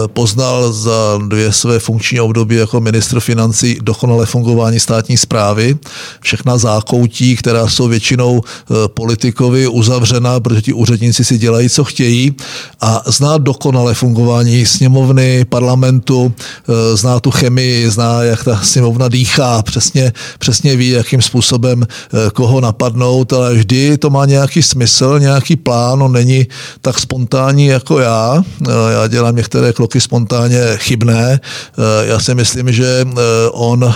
poznal 0.07 0.73
za 0.73 1.19
dvě 1.27 1.53
své 1.53 1.79
funkční 1.79 2.19
období 2.19 2.55
jako 2.55 2.81
ministr 2.81 3.19
financí 3.19 3.77
dokonale 3.81 4.25
fungování 4.25 4.79
státní 4.79 5.17
zprávy, 5.17 5.77
všechna 6.21 6.57
zákoutí, 6.57 7.35
která 7.35 7.67
jsou 7.67 7.87
většinou 7.87 8.41
politikovi 8.87 9.67
uzavřena, 9.67 10.39
protože 10.39 10.61
ti 10.61 10.73
úředníci 10.73 11.25
si 11.25 11.37
dělají, 11.37 11.69
co 11.69 11.83
chtějí 11.83 12.35
a 12.81 13.01
zná 13.05 13.37
dokonale 13.37 13.93
fungování 13.93 14.65
sněmovny, 14.65 15.45
parlamentu, 15.45 16.33
zná 16.93 17.19
tu 17.19 17.31
chemii, 17.31 17.89
zná, 17.89 18.23
jak 18.23 18.43
ta 18.43 18.59
sněmovna 18.63 19.07
dýchá, 19.07 19.61
přesně, 19.61 20.13
přesně 20.39 20.75
ví, 20.75 20.89
jakým 20.89 21.21
způsobem 21.21 21.83
eh, 21.83 22.17
koho 22.33 22.61
napadnout, 22.61 23.33
ale 23.33 23.53
vždy 23.53 23.97
to 23.97 24.09
má 24.09 24.25
nějaký 24.25 24.63
smysl, 24.63 25.19
nějaký 25.19 25.55
plán, 25.55 26.03
on 26.03 26.11
není 26.11 26.47
tak 26.81 26.99
spontánní 26.99 27.65
jako 27.65 27.99
já. 27.99 28.43
Eh, 28.67 28.71
já 28.93 29.07
dělám 29.07 29.35
některé 29.35 29.73
kroky 29.73 30.01
spontánně 30.01 30.61
chybné. 30.75 31.39
Já 32.03 32.19
si 32.19 32.35
myslím, 32.35 32.71
že 32.71 33.05
on, 33.51 33.93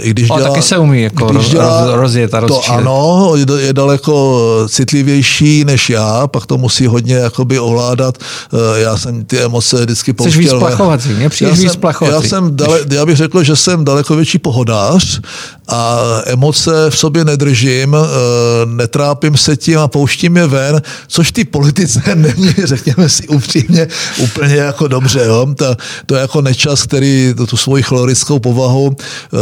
i 0.00 0.10
když 0.10 0.26
dělá... 0.26 0.42
taky 0.42 0.62
se 0.62 0.78
umí 0.78 1.02
jako 1.02 1.32
roz, 1.32 1.50
dělá, 1.50 1.96
rozjet 1.96 2.34
a 2.34 2.40
To 2.40 2.70
ano, 2.70 3.32
je 3.58 3.72
daleko 3.72 4.42
citlivější 4.68 5.64
než 5.64 5.90
já, 5.90 6.26
pak 6.26 6.46
to 6.46 6.58
musí 6.58 6.86
hodně 6.86 7.14
jakoby 7.14 7.58
ovládat. 7.58 8.05
Já 8.76 8.96
jsem 8.96 9.24
ty 9.24 9.38
emoce 9.38 9.80
vždycky 9.80 10.12
pouštěl. 10.12 10.32
Jsi 10.32 10.38
víc 10.38 10.52
plachovací, 10.58 11.08
mě 11.08 11.28
přijde 11.28 11.52
víc 11.52 11.76
plachovací. 11.76 12.14
Já, 12.14 12.30
jsem 12.30 12.56
dale, 12.56 12.80
já 12.90 13.06
bych 13.06 13.16
řekl, 13.16 13.44
že 13.44 13.56
jsem 13.56 13.84
daleko 13.84 14.16
větší 14.16 14.38
pohodář 14.38 15.20
a 15.68 15.98
emoce 16.26 16.90
v 16.90 16.98
sobě 16.98 17.24
nedržím, 17.24 17.94
eh, 17.94 18.06
netrápím 18.66 19.36
se 19.36 19.56
tím 19.56 19.78
a 19.78 19.88
pouštím 19.88 20.36
je 20.36 20.46
ven, 20.46 20.82
což 21.08 21.32
ty 21.32 21.44
politice 21.44 22.02
není, 22.14 22.54
řekněme 22.64 23.08
si 23.08 23.28
upřímně, 23.28 23.88
úplně 24.18 24.54
jako 24.54 24.88
dobře. 24.88 25.20
Jo? 25.26 25.46
Ta, 25.56 25.76
to 26.06 26.14
je 26.14 26.20
jako 26.20 26.40
nečas, 26.40 26.82
který 26.82 27.34
tu 27.48 27.56
svoji 27.56 27.82
chlorickou 27.82 28.38
povahu, 28.38 28.96
eh, 28.96 29.36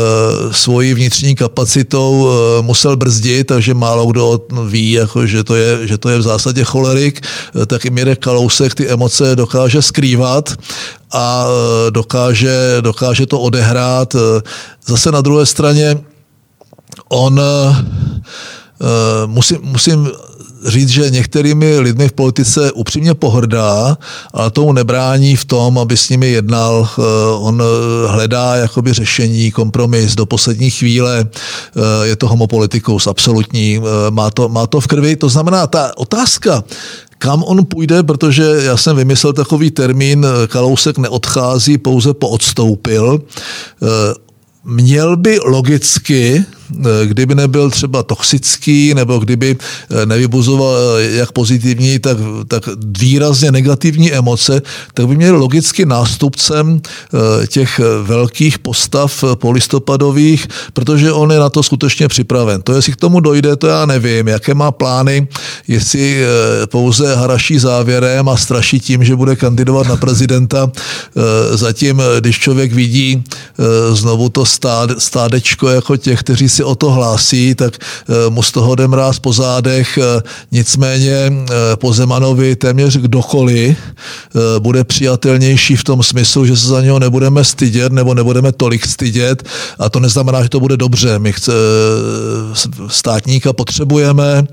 svoji 0.52 0.94
vnitřní 0.94 1.34
kapacitou 1.34 2.28
eh, 2.28 2.62
musel 2.62 2.96
brzdit, 2.96 3.46
takže 3.46 3.74
málo 3.74 4.06
kdo 4.06 4.40
ví, 4.68 4.92
jako, 4.92 5.26
že, 5.26 5.44
to 5.44 5.54
je, 5.54 5.86
že 5.86 5.98
to 5.98 6.08
je 6.08 6.18
v 6.18 6.22
zásadě 6.22 6.64
cholerik, 6.64 7.20
tak 7.66 7.84
i 7.84 7.90
Mirek 7.90 8.18
Kalousek 8.54 8.74
ty 8.74 8.88
emoce 8.88 9.36
dokáže 9.36 9.82
skrývat 9.82 10.54
a 11.12 11.46
dokáže, 11.90 12.76
dokáže 12.80 13.26
to 13.26 13.40
odehrát. 13.40 14.16
Zase 14.86 15.12
na 15.12 15.20
druhé 15.20 15.46
straně 15.46 15.96
on 17.08 17.40
musím, 19.26 19.58
musím 19.62 20.10
říct, 20.66 20.88
že 20.88 21.10
některými 21.10 21.78
lidmi 21.78 22.08
v 22.08 22.12
politice 22.12 22.72
upřímně 22.72 23.14
pohrdá, 23.14 23.98
ale 24.32 24.50
tomu 24.50 24.72
nebrání 24.72 25.36
v 25.36 25.44
tom, 25.44 25.78
aby 25.78 25.96
s 25.96 26.08
nimi 26.08 26.30
jednal. 26.30 26.88
On 27.38 27.62
hledá 28.06 28.56
jakoby 28.56 28.92
řešení, 28.92 29.50
kompromis 29.50 30.14
do 30.14 30.26
poslední 30.26 30.70
chvíle. 30.70 31.26
Je 32.02 32.16
to 32.16 32.28
homopolitikou 32.28 32.98
absolutní, 33.08 33.80
má 34.10 34.30
to, 34.30 34.48
má 34.48 34.66
to 34.66 34.80
v 34.80 34.86
krvi. 34.86 35.16
To 35.16 35.28
znamená, 35.28 35.66
ta 35.66 35.98
otázka, 35.98 36.64
kam 37.24 37.42
on 37.42 37.64
půjde, 37.64 38.02
protože 38.02 38.42
já 38.42 38.76
jsem 38.76 38.96
vymyslel 38.96 39.32
takový 39.32 39.70
termín, 39.70 40.26
Kalousek 40.48 40.98
neodchází, 40.98 41.78
pouze 41.78 42.14
poodstoupil. 42.14 43.22
Měl 44.64 45.16
by 45.16 45.38
logicky 45.44 46.44
Eh, 46.44 46.63
kdyby 47.04 47.34
nebyl 47.34 47.70
třeba 47.70 48.02
toxický, 48.02 48.94
nebo 48.94 49.18
kdyby 49.18 49.56
eh, 49.56 50.06
nevybuzoval 50.06 50.76
eh, 50.76 51.02
jak 51.02 51.32
pozitivní, 51.32 51.98
tak, 51.98 52.16
tak 52.48 52.68
výrazně 52.98 53.52
negativní 53.52 54.12
emoce, 54.12 54.62
tak 54.94 55.06
by 55.08 55.16
měl 55.16 55.36
logicky 55.36 55.86
nástupcem 55.86 56.80
těch 57.48 57.80
velkých 58.02 58.58
postav 58.58 59.24
polistopadových, 59.34 60.46
protože 60.72 61.12
on 61.12 61.32
je 61.32 61.38
na 61.38 61.50
to 61.50 61.62
skutečně 61.62 62.08
připraven. 62.08 62.62
To, 62.62 62.72
jestli 62.72 62.92
k 62.92 62.96
tomu 62.96 63.20
dojde, 63.20 63.56
to 63.56 63.66
já 63.66 63.86
nevím, 63.86 64.28
jaké 64.28 64.54
má 64.54 64.70
plány, 64.72 65.28
jestli 65.68 66.24
pouze 66.66 67.16
haraší 67.16 67.58
závěrem 67.58 68.28
a 68.28 68.36
straší 68.36 68.80
tím, 68.80 69.04
že 69.04 69.16
bude 69.16 69.36
kandidovat 69.36 69.88
na 69.88 69.96
prezidenta. 69.96 70.70
Zatím, 71.54 72.02
když 72.20 72.38
člověk 72.38 72.72
vidí 72.72 73.24
znovu 73.92 74.28
to 74.28 74.44
stádečko 74.98 75.68
jako 75.68 75.96
těch, 75.96 76.20
kteří 76.20 76.48
si 76.48 76.63
o 76.64 76.74
to 76.74 76.90
hlásí, 76.90 77.54
tak 77.54 77.78
eh, 77.78 78.30
mu 78.30 78.42
z 78.42 78.52
toho 78.52 78.74
jde 78.74 78.88
mráz 78.88 79.18
po 79.18 79.32
zádech. 79.32 79.98
Eh, 79.98 80.22
nicméně 80.52 81.12
eh, 81.14 81.76
po 81.76 81.92
Zemanovi 81.92 82.56
téměř 82.56 82.96
kdokoliv 82.96 83.78
bude 84.58 84.84
přijatelnější 84.84 85.76
v 85.76 85.84
tom 85.84 86.02
smyslu, 86.02 86.46
že 86.46 86.56
se 86.56 86.66
za 86.66 86.80
něho 86.80 86.98
nebudeme 86.98 87.44
stydět 87.44 87.92
nebo 87.92 88.14
nebudeme 88.14 88.52
tolik 88.52 88.86
stydět 88.86 89.42
a 89.78 89.88
to 89.90 90.00
neznamená, 90.00 90.42
že 90.42 90.48
to 90.48 90.60
bude 90.60 90.76
dobře. 90.76 91.18
My 91.18 91.32
chce, 91.32 91.52
státníka 92.88 93.52
potřebujeme, 93.52 94.44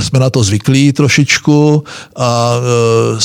jsme 0.00 0.18
na 0.18 0.30
to 0.30 0.42
zvyklí 0.42 0.92
trošičku 0.92 1.84
a 2.16 2.54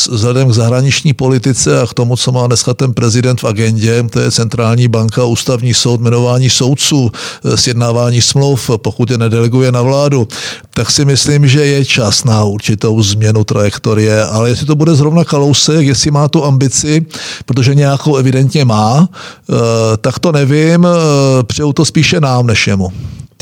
vzhledem 0.09 0.49
k 0.49 0.53
zahraniční 0.53 1.13
politice 1.13 1.81
a 1.81 1.87
k 1.87 1.93
tomu, 1.93 2.17
co 2.17 2.31
má 2.31 2.47
dneska 2.47 2.73
ten 2.73 2.93
prezident 2.93 3.41
v 3.41 3.45
agendě, 3.45 4.05
to 4.09 4.19
je 4.19 4.31
centrální 4.31 4.87
banka, 4.87 5.23
ústavní 5.23 5.73
soud, 5.73 6.01
jmenování 6.01 6.49
soudců, 6.49 7.11
sjednávání 7.55 8.02
porušování 8.03 8.22
smluv, 8.22 8.69
pokud 8.77 9.12
je 9.12 9.17
nedeleguje 9.17 9.72
na 9.72 9.81
vládu, 9.81 10.27
tak 10.74 10.91
si 10.91 11.05
myslím, 11.05 11.48
že 11.48 11.65
je 11.65 11.86
čas 11.86 12.24
na 12.24 12.43
určitou 12.43 13.03
změnu 13.03 13.43
trajektorie, 13.43 14.25
ale 14.25 14.50
jestli 14.50 14.65
to 14.65 14.75
bude 14.75 14.95
zrovna 14.95 15.24
Kalousek, 15.24 15.88
jestli 15.88 16.12
má 16.12 16.27
tu 16.27 16.43
ambici, 16.43 17.05
protože 17.45 17.75
nějakou 17.75 18.17
evidentně 18.17 18.65
má, 18.65 19.07
eh, 19.07 19.53
tak 19.98 20.19
to 20.19 20.31
nevím, 20.31 20.86
eh, 20.86 21.43
přeju 21.43 21.74
to 21.74 21.86
spíše 21.86 22.19
nám 22.19 22.48
než 22.48 22.67
jemu. 22.67 22.91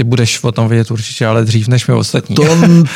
Ty 0.01 0.05
budeš 0.05 0.43
o 0.43 0.51
tom 0.51 0.67
vědět 0.67 0.91
určitě, 0.91 1.25
ale 1.25 1.45
dřív 1.45 1.67
než 1.67 1.87
my 1.87 1.93
ostatní. 1.93 2.35
To, 2.35 2.43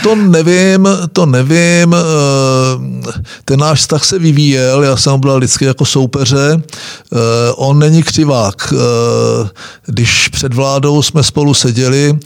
to 0.03 0.15
nevím, 0.15 0.87
to 1.13 1.25
nevím. 1.25 1.95
Eh, 1.95 3.11
ten 3.45 3.59
náš 3.59 3.79
vztah 3.79 4.05
se 4.05 4.19
vyvíjel, 4.19 4.83
já 4.83 4.97
jsem 4.97 5.19
byl 5.19 5.37
vždycky 5.37 5.65
jako 5.65 5.85
soupeře. 5.85 6.61
Eh, 6.61 7.17
on 7.55 7.79
není 7.79 8.03
křivák. 8.03 8.73
Eh, 8.73 9.49
když 9.85 10.27
před 10.27 10.53
vládou 10.53 11.01
jsme 11.01 11.23
spolu 11.23 11.53
seděli 11.53 12.17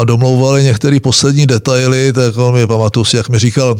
a 0.00 0.04
domlouvali 0.04 0.64
některé 0.64 1.00
poslední 1.00 1.46
detaily, 1.46 2.12
tak 2.12 2.36
on 2.36 2.54
mi 2.54 2.66
pamatuju 2.66 3.04
si, 3.04 3.16
jak 3.16 3.28
mi 3.28 3.38
říkal, 3.38 3.76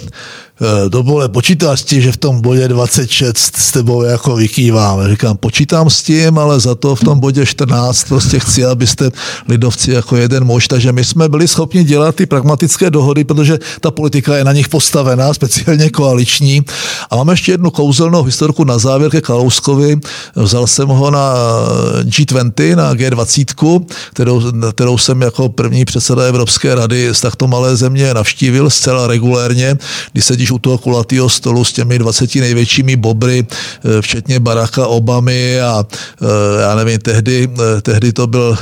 Dobole, 0.89 1.29
počítáš 1.29 1.81
s 1.81 1.85
tím, 1.85 2.01
že 2.01 2.13
v 2.13 2.17
tom 2.17 2.41
bodě 2.41 2.69
26 2.69 3.57
s 3.57 3.73
tebou 3.73 4.03
jako 4.03 4.37
vykývám. 4.37 5.11
Říkám, 5.11 5.37
počítám 5.37 5.91
s 5.91 6.03
tím, 6.03 6.39
ale 6.39 6.61
za 6.61 6.75
to 6.75 6.95
v 6.95 7.01
tom 7.01 7.21
bodě 7.21 7.47
14 7.47 8.05
prostě 8.05 8.39
chci, 8.39 8.65
abyste 8.65 9.11
lidovci 9.49 9.93
jako 9.93 10.17
jeden 10.17 10.45
muž, 10.45 10.69
takže 10.69 10.93
my 10.93 11.05
jsme 11.05 11.29
byli 11.29 11.49
schopni 11.49 11.85
dělat 11.85 12.15
ty 12.15 12.27
pragmatické 12.27 12.91
dohody, 12.91 13.25
protože 13.25 13.59
ta 13.81 13.91
politika 13.91 14.37
je 14.37 14.45
na 14.45 14.53
nich 14.53 14.69
postavená, 14.69 15.35
speciálně 15.35 15.91
koaliční. 15.91 16.63
A 17.11 17.17
máme 17.17 17.33
ještě 17.33 17.53
jednu 17.53 17.71
kouzelnou 17.71 18.23
historku 18.23 18.65
na 18.65 18.79
závěr 18.79 19.11
ke 19.11 19.21
Kalouskovi. 19.21 19.97
Vzal 20.37 20.67
jsem 20.67 20.89
ho 20.89 21.11
na 21.11 21.35
G20, 22.03 22.77
na 22.77 22.95
G20, 22.95 23.85
kterou, 24.11 24.43
kterou 24.73 24.99
jsem 24.99 25.23
jako 25.23 25.49
první 25.49 25.85
předseda 25.85 26.23
Evropské 26.23 26.75
rady 26.75 27.09
z 27.13 27.21
takto 27.21 27.47
malé 27.49 27.77
země 27.77 28.15
navštívil 28.15 28.71
zcela 28.71 29.07
regulérně, 29.07 29.77
když 30.13 30.25
sedíš 30.49 30.51
u 30.51 30.59
toho 30.59 30.79
kulatého 30.79 31.29
stolu 31.29 31.65
s 31.65 31.73
těmi 31.73 31.99
20 31.99 32.41
největšími 32.41 32.97
bobry, 32.97 33.45
eh, 33.45 34.03
včetně 34.03 34.41
Baracka 34.41 34.87
Obamy 34.87 35.61
a 35.61 35.85
eh, 35.85 36.63
já 36.63 36.75
nevím, 36.75 36.99
tehdy, 36.99 37.49
eh, 37.49 37.81
tehdy 37.81 38.13
to 38.13 38.27
byl 38.27 38.57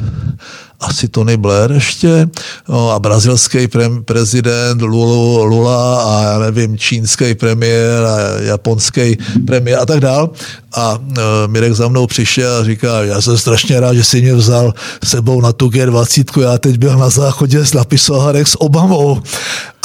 asi 0.80 1.08
Tony 1.08 1.36
Blair 1.36 1.72
ještě, 1.72 2.28
no, 2.68 2.90
a 2.90 2.98
brazilský 2.98 3.68
pre, 3.68 3.90
prezident 4.04 4.82
Lulu, 4.82 5.44
Lula 5.44 6.02
a 6.02 6.22
já 6.22 6.38
nevím, 6.38 6.78
čínský 6.78 7.34
premiér 7.34 8.04
a 8.04 8.18
japonský 8.40 9.18
premiér 9.46 9.78
a 9.78 9.86
tak 9.86 10.00
dál. 10.00 10.30
A 10.76 10.98
e, 10.98 11.48
Mirek 11.48 11.72
za 11.72 11.88
mnou 11.88 12.06
přišel 12.06 12.56
a 12.56 12.64
říká, 12.64 13.02
já 13.02 13.20
jsem 13.20 13.38
strašně 13.38 13.80
rád, 13.80 13.94
že 13.94 14.04
si 14.04 14.20
mě 14.20 14.34
vzal 14.34 14.74
sebou 15.04 15.40
na 15.40 15.52
tu 15.52 15.68
G20, 15.68 16.40
já 16.40 16.58
teď 16.58 16.78
byl 16.78 16.98
na 16.98 17.08
záchodě 17.08 17.66
s 17.66 17.72
napisovarek 17.72 18.48
s 18.48 18.60
Obamou. 18.60 19.22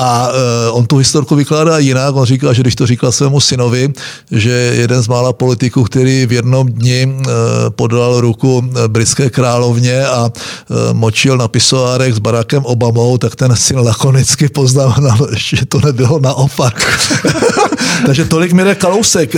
A 0.02 0.30
e, 0.30 0.70
on 0.72 0.86
tu 0.86 0.98
historku 0.98 1.36
vykládá 1.36 1.78
jinak, 1.78 2.16
on 2.16 2.26
říká, 2.26 2.54
že 2.54 2.62
když 2.62 2.76
to 2.76 2.88
říkal 2.88 3.12
svému 3.12 3.40
synovi, 3.40 3.94
že 4.32 4.52
jeden 4.52 5.02
z 5.02 5.08
mála 5.08 5.34
politiků, 5.34 5.84
který 5.84 6.26
v 6.26 6.32
jednom 6.32 6.68
dni 6.68 7.04
e, 7.04 7.30
podal 7.70 8.22
ruku 8.22 8.64
britské 8.88 9.30
královně 9.30 10.06
a 10.06 10.32
e, 10.32 10.81
močil 10.94 11.38
na 11.38 11.48
pisoárek 11.48 12.16
s 12.16 12.20
Barackem 12.20 12.66
Obamou, 12.66 13.18
tak 13.18 13.36
ten 13.36 13.56
syn 13.56 13.80
lakonicky 13.80 14.50
poznamenal, 14.50 15.28
že 15.36 15.66
to 15.66 15.80
nebylo 15.80 16.20
naopak. 16.20 16.76
Takže 18.06 18.26
tolik 18.26 18.54
mi 18.54 18.64
Kalousek. 18.76 19.36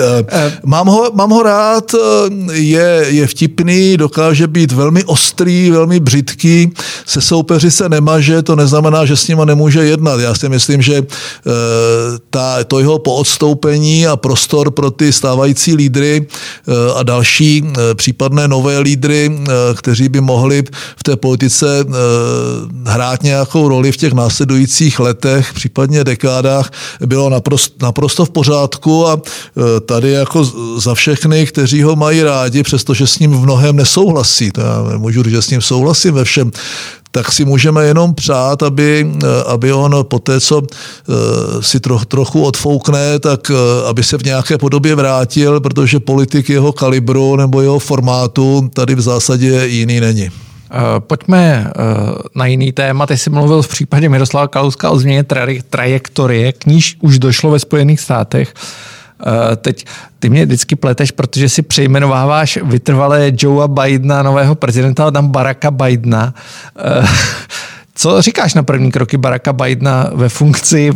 Mám 0.66 0.88
ho, 0.88 1.12
mám 1.14 1.30
ho 1.30 1.44
rád, 1.44 1.96
je, 2.52 3.06
je 3.08 3.28
vtipný, 3.28 3.98
dokáže 3.98 4.48
být 4.48 4.72
velmi 4.72 5.04
ostrý, 5.04 5.72
velmi 5.72 6.00
břitký, 6.00 6.72
se 7.06 7.22
soupeři 7.22 7.72
se 7.72 7.90
nemaže, 7.90 8.42
to 8.42 8.56
neznamená, 8.56 9.06
že 9.06 9.18
s 9.18 9.28
nima 9.28 9.46
nemůže 9.46 9.80
jednat. 9.84 10.20
Já 10.20 10.36
si 10.36 10.50
myslím, 10.50 10.82
že 10.82 11.04
ta, 12.30 12.64
to 12.64 12.80
jeho 12.80 13.00
poodstoupení 13.00 14.08
a 14.08 14.16
prostor 14.16 14.72
pro 14.72 14.92
ty 14.92 15.14
stávající 15.14 15.76
lídry 15.76 16.28
a 16.96 17.04
další 17.04 17.64
případné 17.94 18.48
nové 18.48 18.80
lídry, 18.80 19.32
kteří 19.76 20.10
by 20.10 20.22
mohli 20.22 20.64
v 20.98 21.04
té 21.04 21.16
politice 21.34 21.86
hrát 22.86 23.24
nějakou 23.24 23.68
roli 23.68 23.92
v 23.92 23.98
těch 23.98 24.14
následujících 24.14 25.00
letech, 25.00 25.54
případně 25.54 26.04
dekádách, 26.04 26.72
bylo 27.06 27.30
naprosto, 27.30 27.86
naprosto 27.86 28.26
v 28.26 28.30
pořádku 28.30 29.08
a 29.08 29.22
tady 29.86 30.12
jako 30.12 30.52
za 30.78 30.94
všechny, 30.94 31.46
kteří 31.46 31.84
ho 31.84 31.96
mají 31.96 32.24
rádi, 32.24 32.64
přestože 32.64 33.08
s 33.08 33.20
ním 33.20 33.32
v 33.32 33.42
mnohem 33.42 33.76
nesouhlasí, 33.76 34.52
to 34.52 34.62
já 34.62 34.84
nemůžu 34.92 35.24
říct, 35.24 35.32
že 35.34 35.42
s 35.42 35.50
ním 35.50 35.62
souhlasím 35.62 36.14
ve 36.14 36.24
všem, 36.24 36.52
tak 37.12 37.32
si 37.32 37.46
můžeme 37.46 37.86
jenom 37.86 38.14
přát, 38.14 38.64
aby, 38.64 39.12
aby 39.46 39.74
on 39.74 39.96
po 40.02 40.20
té, 40.20 40.42
co 40.42 40.62
eh, 40.62 41.14
si 41.62 41.80
troch, 41.80 42.06
trochu 42.06 42.44
odfoukne, 42.44 43.20
tak 43.20 43.52
eh, 43.52 43.90
aby 43.90 44.04
se 44.04 44.18
v 44.18 44.24
nějaké 44.24 44.58
podobě 44.58 44.96
vrátil, 44.96 45.62
protože 45.62 46.00
politik 46.00 46.50
jeho 46.50 46.72
kalibru 46.72 47.36
nebo 47.36 47.62
jeho 47.62 47.80
formátu 47.80 48.70
tady 48.74 48.96
v 48.96 49.02
zásadě 49.02 49.66
jiný 49.66 50.00
není. 50.00 50.43
Eh, 50.74 51.00
pojďme 51.00 51.72
na 52.36 52.46
jiný 52.46 52.72
téma. 52.72 53.06
Ty 53.06 53.18
jsi 53.18 53.30
mluvil 53.30 53.62
v 53.62 53.68
případě 53.68 54.10
Miroslava 54.10 54.48
Kalouska 54.48 54.90
o 54.90 55.00
změně 55.00 55.26
trajektorie, 55.70 56.52
k 56.52 56.66
níž 56.66 56.98
už 57.02 57.20
došlo 57.20 57.52
ve 57.52 57.60
Spojených 57.60 58.00
státech. 58.00 58.54
Uh, 59.26 59.56
teď 59.56 59.86
ty 60.20 60.30
mě 60.30 60.46
vždycky 60.46 60.76
pleteš, 60.76 61.12
protože 61.12 61.50
si 61.50 61.62
přejmenováváš 61.62 62.60
vytrvalé 62.64 63.32
Joea 63.38 63.68
Bidena, 63.68 64.24
nového 64.24 64.56
prezidenta, 64.56 65.12
tam 65.12 65.28
Baracka 65.28 65.72
Bidena. 65.72 66.34
Co 67.96 68.22
říkáš 68.22 68.54
na 68.54 68.64
první 68.64 68.92
kroky 68.92 69.18
Baracka 69.18 69.54
Bidena 69.54 70.10
ve 70.14 70.30
funkci? 70.30 70.92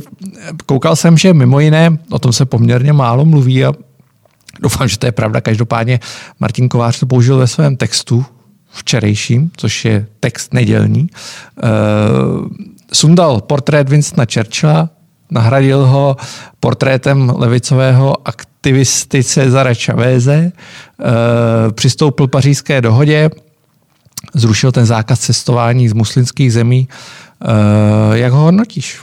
Koukal 0.65 0.95
jsem, 0.95 1.17
že 1.17 1.33
mimo 1.33 1.59
jiné, 1.59 1.97
o 2.11 2.19
tom 2.19 2.33
se 2.33 2.45
poměrně 2.45 2.93
málo 2.93 3.25
mluví 3.25 3.65
a 3.65 3.73
doufám, 4.61 4.87
že 4.87 4.97
to 4.97 5.05
je 5.05 5.11
pravda. 5.11 5.41
Každopádně 5.41 5.99
Martin 6.39 6.69
Kovář 6.69 6.99
to 6.99 7.05
použil 7.05 7.37
ve 7.37 7.47
svém 7.47 7.77
textu 7.77 8.25
včerejším, 8.77 9.51
což 9.57 9.85
je 9.85 10.07
text 10.19 10.53
nedělní. 10.53 11.09
Uh, 11.63 12.47
sundal 12.93 13.41
portrét 13.41 13.89
Winstona 13.89 14.25
Churchilla, 14.33 14.89
Nahradil 15.31 15.85
ho 15.85 16.15
portrétem 16.59 17.33
levicového 17.35 18.27
aktivisty 18.27 19.23
Cezara 19.23 19.73
Chaveze, 19.73 20.33
e, 20.33 20.51
přistoupil 21.71 22.27
pařížské 22.27 22.81
dohodě, 22.81 23.29
zrušil 24.33 24.71
ten 24.71 24.85
zákaz 24.85 25.19
cestování 25.19 25.89
z 25.89 25.93
muslimských 25.93 26.53
zemí. 26.53 26.87
E, 28.11 28.17
jak 28.17 28.33
ho 28.33 28.39
hodnotíš? 28.39 29.01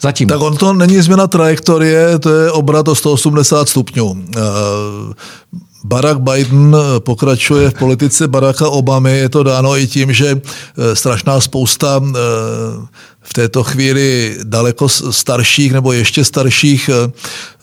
Zatím. 0.00 0.28
Tak 0.28 0.40
on 0.40 0.56
to 0.56 0.72
není 0.72 1.00
změna 1.00 1.26
trajektorie, 1.26 2.18
to 2.18 2.30
je 2.30 2.50
obrat 2.52 2.88
o 2.88 2.94
180 2.94 3.68
stupňů. 3.68 4.24
Barack 5.84 6.20
Biden 6.20 6.76
pokračuje 6.98 7.70
v 7.70 7.74
politice 7.74 8.28
Baracka 8.28 8.68
Obamy. 8.68 9.18
Je 9.18 9.28
to 9.28 9.42
dáno 9.42 9.76
i 9.76 9.86
tím, 9.86 10.12
že 10.12 10.40
strašná 10.94 11.40
spousta 11.40 12.00
v 13.28 13.32
této 13.32 13.64
chvíli 13.64 14.36
daleko 14.42 14.88
starších 14.88 15.72
nebo 15.72 15.92
ještě 15.92 16.24
starších 16.24 16.90
eh, 16.92 17.12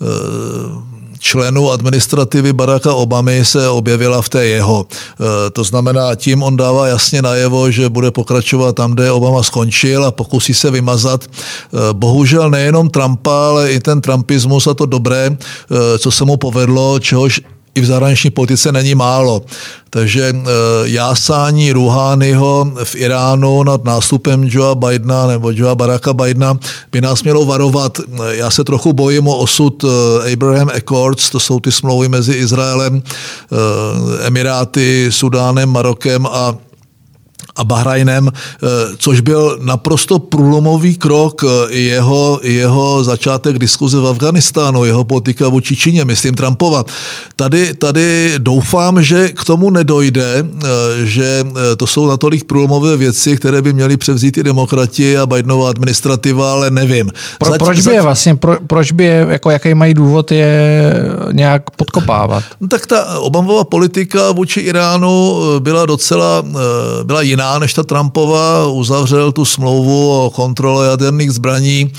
eh, 0.02 0.96
členů 1.20 1.72
administrativy 1.72 2.54
Baracka 2.54 2.94
Obamy 2.94 3.46
se 3.46 3.70
objevila 3.70 4.22
v 4.22 4.30
té 4.30 4.46
jeho. 4.46 4.86
Eh, 4.86 5.50
to 5.50 5.64
znamená, 5.64 6.16
tím 6.16 6.44
on 6.44 6.58
dává 6.58 6.88
jasně 6.88 7.22
najevo, 7.22 7.72
že 7.72 7.90
bude 7.90 8.12
pokračovat 8.12 8.76
tam, 8.76 8.94
kde 8.94 9.12
Obama 9.12 9.44
skončil 9.44 10.06
a 10.06 10.12
pokusí 10.12 10.54
se 10.54 10.72
vymazat 10.72 11.26
bohužel 11.94 12.50
nejenom 12.50 12.90
Trumpa, 12.90 13.50
ale 13.50 13.72
i 13.72 13.80
ten 13.80 14.02
trumpismus 14.02 14.68
a 14.68 14.74
to 14.74 14.86
dobré, 14.86 15.38
co 16.00 16.12
se 16.12 16.26
mu 16.26 16.38
povedlo, 16.38 17.00
čehož 17.00 17.42
i 17.76 17.82
v 17.82 17.86
zahraniční 17.86 18.30
politice 18.30 18.72
není 18.72 18.96
málo. 18.96 19.42
Takže 19.90 20.24
e, 20.24 20.36
jásání 20.84 21.72
Ruhányho 21.72 22.72
v 22.84 22.96
Iránu 22.96 23.64
nad 23.64 23.84
nástupem 23.84 24.44
Joea 24.44 24.76
Bidena 24.76 25.28
nebo 25.28 25.52
Joea 25.52 25.76
Baracka 25.76 26.14
Bidena 26.14 26.58
by 26.92 27.02
nás 27.02 27.24
mělo 27.24 27.46
varovat. 27.46 27.98
Já 28.30 28.52
se 28.52 28.64
trochu 28.64 28.94
bojím 28.94 29.28
o 29.28 29.38
osud 29.38 29.84
e, 29.84 30.34
Abraham 30.34 30.70
Accords, 30.70 31.30
to 31.30 31.40
jsou 31.40 31.60
ty 31.60 31.72
smlouvy 31.72 32.10
mezi 32.10 32.34
Izraelem, 32.34 33.04
Emiráty, 34.22 35.08
Sudánem, 35.10 35.70
Marokem 35.70 36.26
a 36.26 36.56
a 37.56 37.64
Bahrajnem, 37.64 38.28
eh, 38.28 38.68
což 38.98 39.20
byl 39.20 39.60
naprosto 39.62 40.20
průlomový 40.20 40.98
krok 40.98 41.44
eh, 41.44 41.74
jeho, 41.74 42.40
jeho 42.44 43.04
začátek 43.04 43.60
diskuze 43.60 44.00
v 44.00 44.08
Afganistánu, 44.08 44.86
jeho 44.86 45.04
politika 45.04 45.48
vůči 45.48 45.76
Číně, 45.76 46.06
myslím 46.06 46.36
Trumpova. 46.36 46.84
Tady, 47.36 47.74
tady 47.74 48.34
doufám, 48.38 49.04
že 49.04 49.30
k 49.30 49.44
tomu 49.44 49.70
nedojde, 49.70 50.46
eh, 50.46 50.68
že 51.06 51.46
to 51.78 51.88
jsou 51.88 52.08
natolik 52.08 52.44
průlomové 52.44 52.98
věci, 52.98 53.38
které 53.38 53.62
by 53.62 53.74
měly 53.74 53.98
převzít 53.98 54.38
i 54.38 54.44
demokrati 54.44 55.18
a 55.18 55.26
Bidenova 55.26 55.70
administrativa, 55.70 56.52
ale 56.52 56.72
nevím. 56.72 57.12
Pro, 57.40 57.50
Zať, 57.50 57.60
proč 57.60 57.82
by 57.82 57.94
je 57.94 58.02
vlastně, 58.02 58.36
pro, 58.36 58.58
proč 58.68 58.92
by 58.92 59.04
je, 59.04 59.28
jako 59.30 59.50
jaký 59.50 59.74
mají 59.74 59.94
důvod 59.94 60.32
je 60.32 60.94
nějak 61.32 61.70
podkopávat? 61.70 62.44
No, 62.62 62.68
tak 62.68 62.86
ta 62.86 63.20
Obamova 63.20 63.64
politika 63.64 64.32
vůči 64.32 64.60
Iránu 64.60 65.36
byla 65.60 65.86
docela, 65.86 66.44
byla 67.04 67.22
jiná 67.22 67.45
jiná 67.46 67.60
než 67.60 67.74
ta 67.74 67.84
Trumpova, 67.84 68.68
uzavřel 68.68 69.32
tu 69.32 69.46
smlouvu 69.46 70.26
o 70.26 70.30
kontrole 70.30 70.88
jaderných 70.88 71.32
zbraní, 71.32 71.92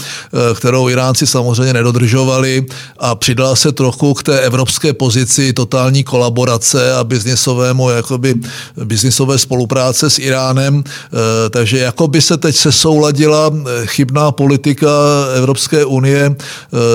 kterou 0.54 0.88
Iránci 0.88 1.26
samozřejmě 1.26 1.72
nedodržovali 1.72 2.66
a 2.98 3.14
přidal 3.14 3.56
se 3.56 3.72
trochu 3.72 4.14
k 4.14 4.22
té 4.22 4.40
evropské 4.40 4.92
pozici 4.92 5.52
totální 5.52 6.04
kolaborace 6.04 6.94
a 6.94 7.04
biznisovému, 7.04 7.90
jakoby 7.90 8.34
biznisové 8.84 9.38
spolupráce 9.38 10.10
s 10.10 10.18
Iránem. 10.18 10.84
Takže 11.50 11.78
jakoby 11.78 12.22
se 12.22 12.36
teď 12.36 12.56
sesouladila 12.56 13.50
chybná 13.84 14.32
politika 14.32 14.90
Evropské 15.36 15.84
unie 15.84 16.36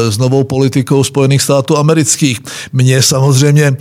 s 0.09 0.17
novou 0.17 0.43
politikou 0.43 1.03
Spojených 1.03 1.41
států 1.41 1.77
amerických. 1.77 2.39
Mně 2.73 3.01
samozřejmě 3.01 3.77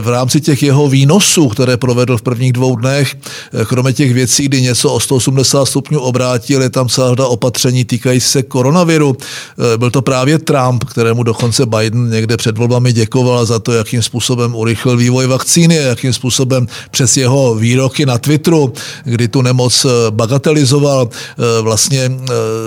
v 0.00 0.08
rámci 0.08 0.40
těch 0.40 0.62
jeho 0.62 0.88
výnosů, 0.88 1.48
které 1.48 1.76
provedl 1.76 2.16
v 2.16 2.22
prvních 2.22 2.52
dvou 2.52 2.76
dnech, 2.76 3.16
kromě 3.66 3.92
těch 3.92 4.09
věcí, 4.12 4.44
kdy 4.44 4.62
něco 4.62 4.92
o 4.92 5.00
180 5.00 5.64
stupňů 5.64 6.00
obrátil, 6.00 6.62
je 6.62 6.70
tam 6.70 6.88
celá 6.88 7.26
opatření 7.26 7.84
týkající 7.84 8.28
se 8.28 8.42
koronaviru. 8.42 9.16
Byl 9.76 9.90
to 9.90 10.02
právě 10.02 10.38
Trump, 10.38 10.84
kterému 10.84 11.22
dokonce 11.22 11.66
Biden 11.66 12.10
někde 12.10 12.36
před 12.36 12.58
volbami 12.58 12.92
děkoval 12.92 13.46
za 13.46 13.58
to, 13.58 13.72
jakým 13.72 14.02
způsobem 14.02 14.54
urychlil 14.54 14.96
vývoj 14.96 15.26
vakcíny, 15.26 15.76
jakým 15.76 16.12
způsobem 16.12 16.66
přes 16.90 17.16
jeho 17.16 17.54
výroky 17.54 18.06
na 18.06 18.18
Twitteru, 18.18 18.72
kdy 19.04 19.28
tu 19.28 19.42
nemoc 19.42 19.86
bagatelizoval, 20.10 21.08
vlastně 21.60 22.12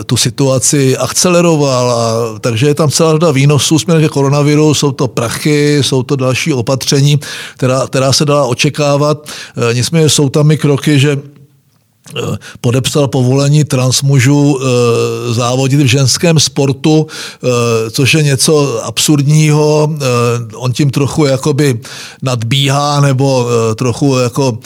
tu 0.06 0.18
situaci 0.18 0.98
akceleroval. 0.98 1.92
A, 1.92 2.40
takže 2.40 2.68
je 2.68 2.76
tam 2.76 2.90
celá 2.90 3.12
řada 3.12 3.32
výnosů 3.32 3.80
směrem 3.80 4.04
ke 4.04 4.10
koronaviru, 4.10 4.74
jsou 4.74 4.92
to 4.92 5.08
prachy, 5.08 5.78
jsou 5.82 6.04
to 6.04 6.16
další 6.16 6.54
opatření, 6.54 7.20
která, 7.58 7.88
která 7.88 8.14
se 8.14 8.26
dala 8.26 8.46
očekávat. 8.46 9.28
E, 9.70 9.74
nicméně 9.74 10.10
jsou 10.10 10.30
tam 10.30 10.52
i 10.52 10.58
kroky, 10.58 11.00
že 11.00 11.18
podepsal 12.62 13.08
povolení 13.08 13.64
transmužů 13.64 14.60
eh, 14.60 15.34
závodit 15.34 15.80
v 15.80 15.86
ženském 15.86 16.40
sportu, 16.40 17.08
eh, 17.08 17.48
což 17.92 18.14
je 18.14 18.24
něco 18.24 18.84
absurdního. 18.84 19.90
On 20.56 20.74
tím 20.74 20.90
trochu 20.90 21.26
jakoby 21.26 21.80
nadbíhá 22.22 23.02
nebo 23.02 23.48
trochu 23.76 24.18
jako 24.18 24.58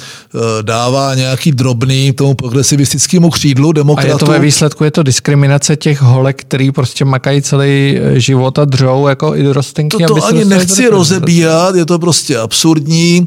dává 0.62 1.16
nějaký 1.16 1.52
drobný 1.52 2.14
tomu 2.14 2.34
progresivistickému 2.34 3.30
křídlu 3.30 3.72
demokratů. 3.72 4.10
A 4.10 4.14
je 4.14 4.20
to 4.20 4.26
ve 4.26 4.40
výsledku, 4.40 4.84
je 4.84 4.92
to 4.92 5.04
diskriminace 5.04 5.76
těch 5.76 6.02
holek, 6.02 6.42
který 6.42 6.72
prostě 6.72 7.06
makají 7.06 7.42
celý 7.42 8.00
život 8.14 8.60
a 8.60 8.66
dřou 8.66 9.08
jako 9.08 9.36
i 9.36 9.44
dorostinky. 9.44 9.98
To, 10.06 10.16
to 10.16 10.26
ani 10.26 10.46
nechci 10.46 10.90
rozebírat, 10.90 11.76
je 11.76 11.86
to 11.86 12.00
prostě 12.00 12.38
absurdní. 12.38 13.26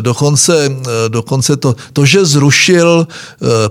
Dokonce, 0.00 0.76
dokonce 1.08 1.56
to, 1.56 1.74
to, 1.92 2.06
že 2.06 2.24
zrušil 2.24 3.06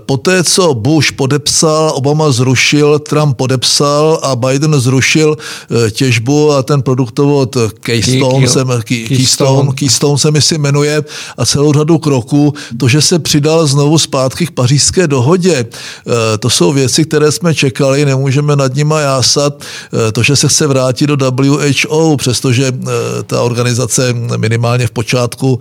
Poté, 0.06 0.44
co 0.44 0.74
Bush 0.74 1.10
podepsal, 1.10 1.92
Obama 1.94 2.32
zrušil, 2.32 2.98
Trump 2.98 3.36
podepsal 3.36 4.20
a 4.22 4.36
Biden 4.36 4.80
zrušil 4.80 5.36
eh, 5.36 5.90
těžbu 5.90 6.52
a 6.52 6.62
ten 6.62 6.82
produktovod 6.82 7.56
Keystone, 7.80 8.48
se, 8.48 8.64
Keystone, 8.84 9.72
Keystone 9.74 10.18
se 10.18 10.30
mi 10.30 10.42
si 10.42 10.58
jmenuje 10.58 11.04
a 11.36 11.46
celou 11.46 11.72
řadu 11.72 11.98
kroků, 11.98 12.54
to, 12.78 12.88
že 12.88 13.00
se 13.00 13.18
přidal 13.18 13.66
znovu 13.66 13.98
zpátky 13.98 14.46
k 14.46 14.50
pařížské 14.50 15.06
dohodě, 15.06 15.66
eh, 15.66 16.38
to 16.38 16.50
jsou 16.50 16.72
věci, 16.72 17.04
které 17.04 17.32
jsme 17.32 17.54
čekali, 17.54 18.04
nemůžeme 18.04 18.56
nad 18.56 18.74
nima 18.74 19.00
jásat. 19.00 19.54
Eh, 20.08 20.12
to, 20.12 20.22
že 20.22 20.36
se 20.36 20.48
chce 20.48 20.66
vrátit 20.66 21.06
do 21.06 21.16
WHO, 21.16 22.16
přestože 22.16 22.72
ta 23.26 23.42
organizace 23.42 24.14
minimálně 24.36 24.86
v 24.86 24.90
počátku 24.90 25.58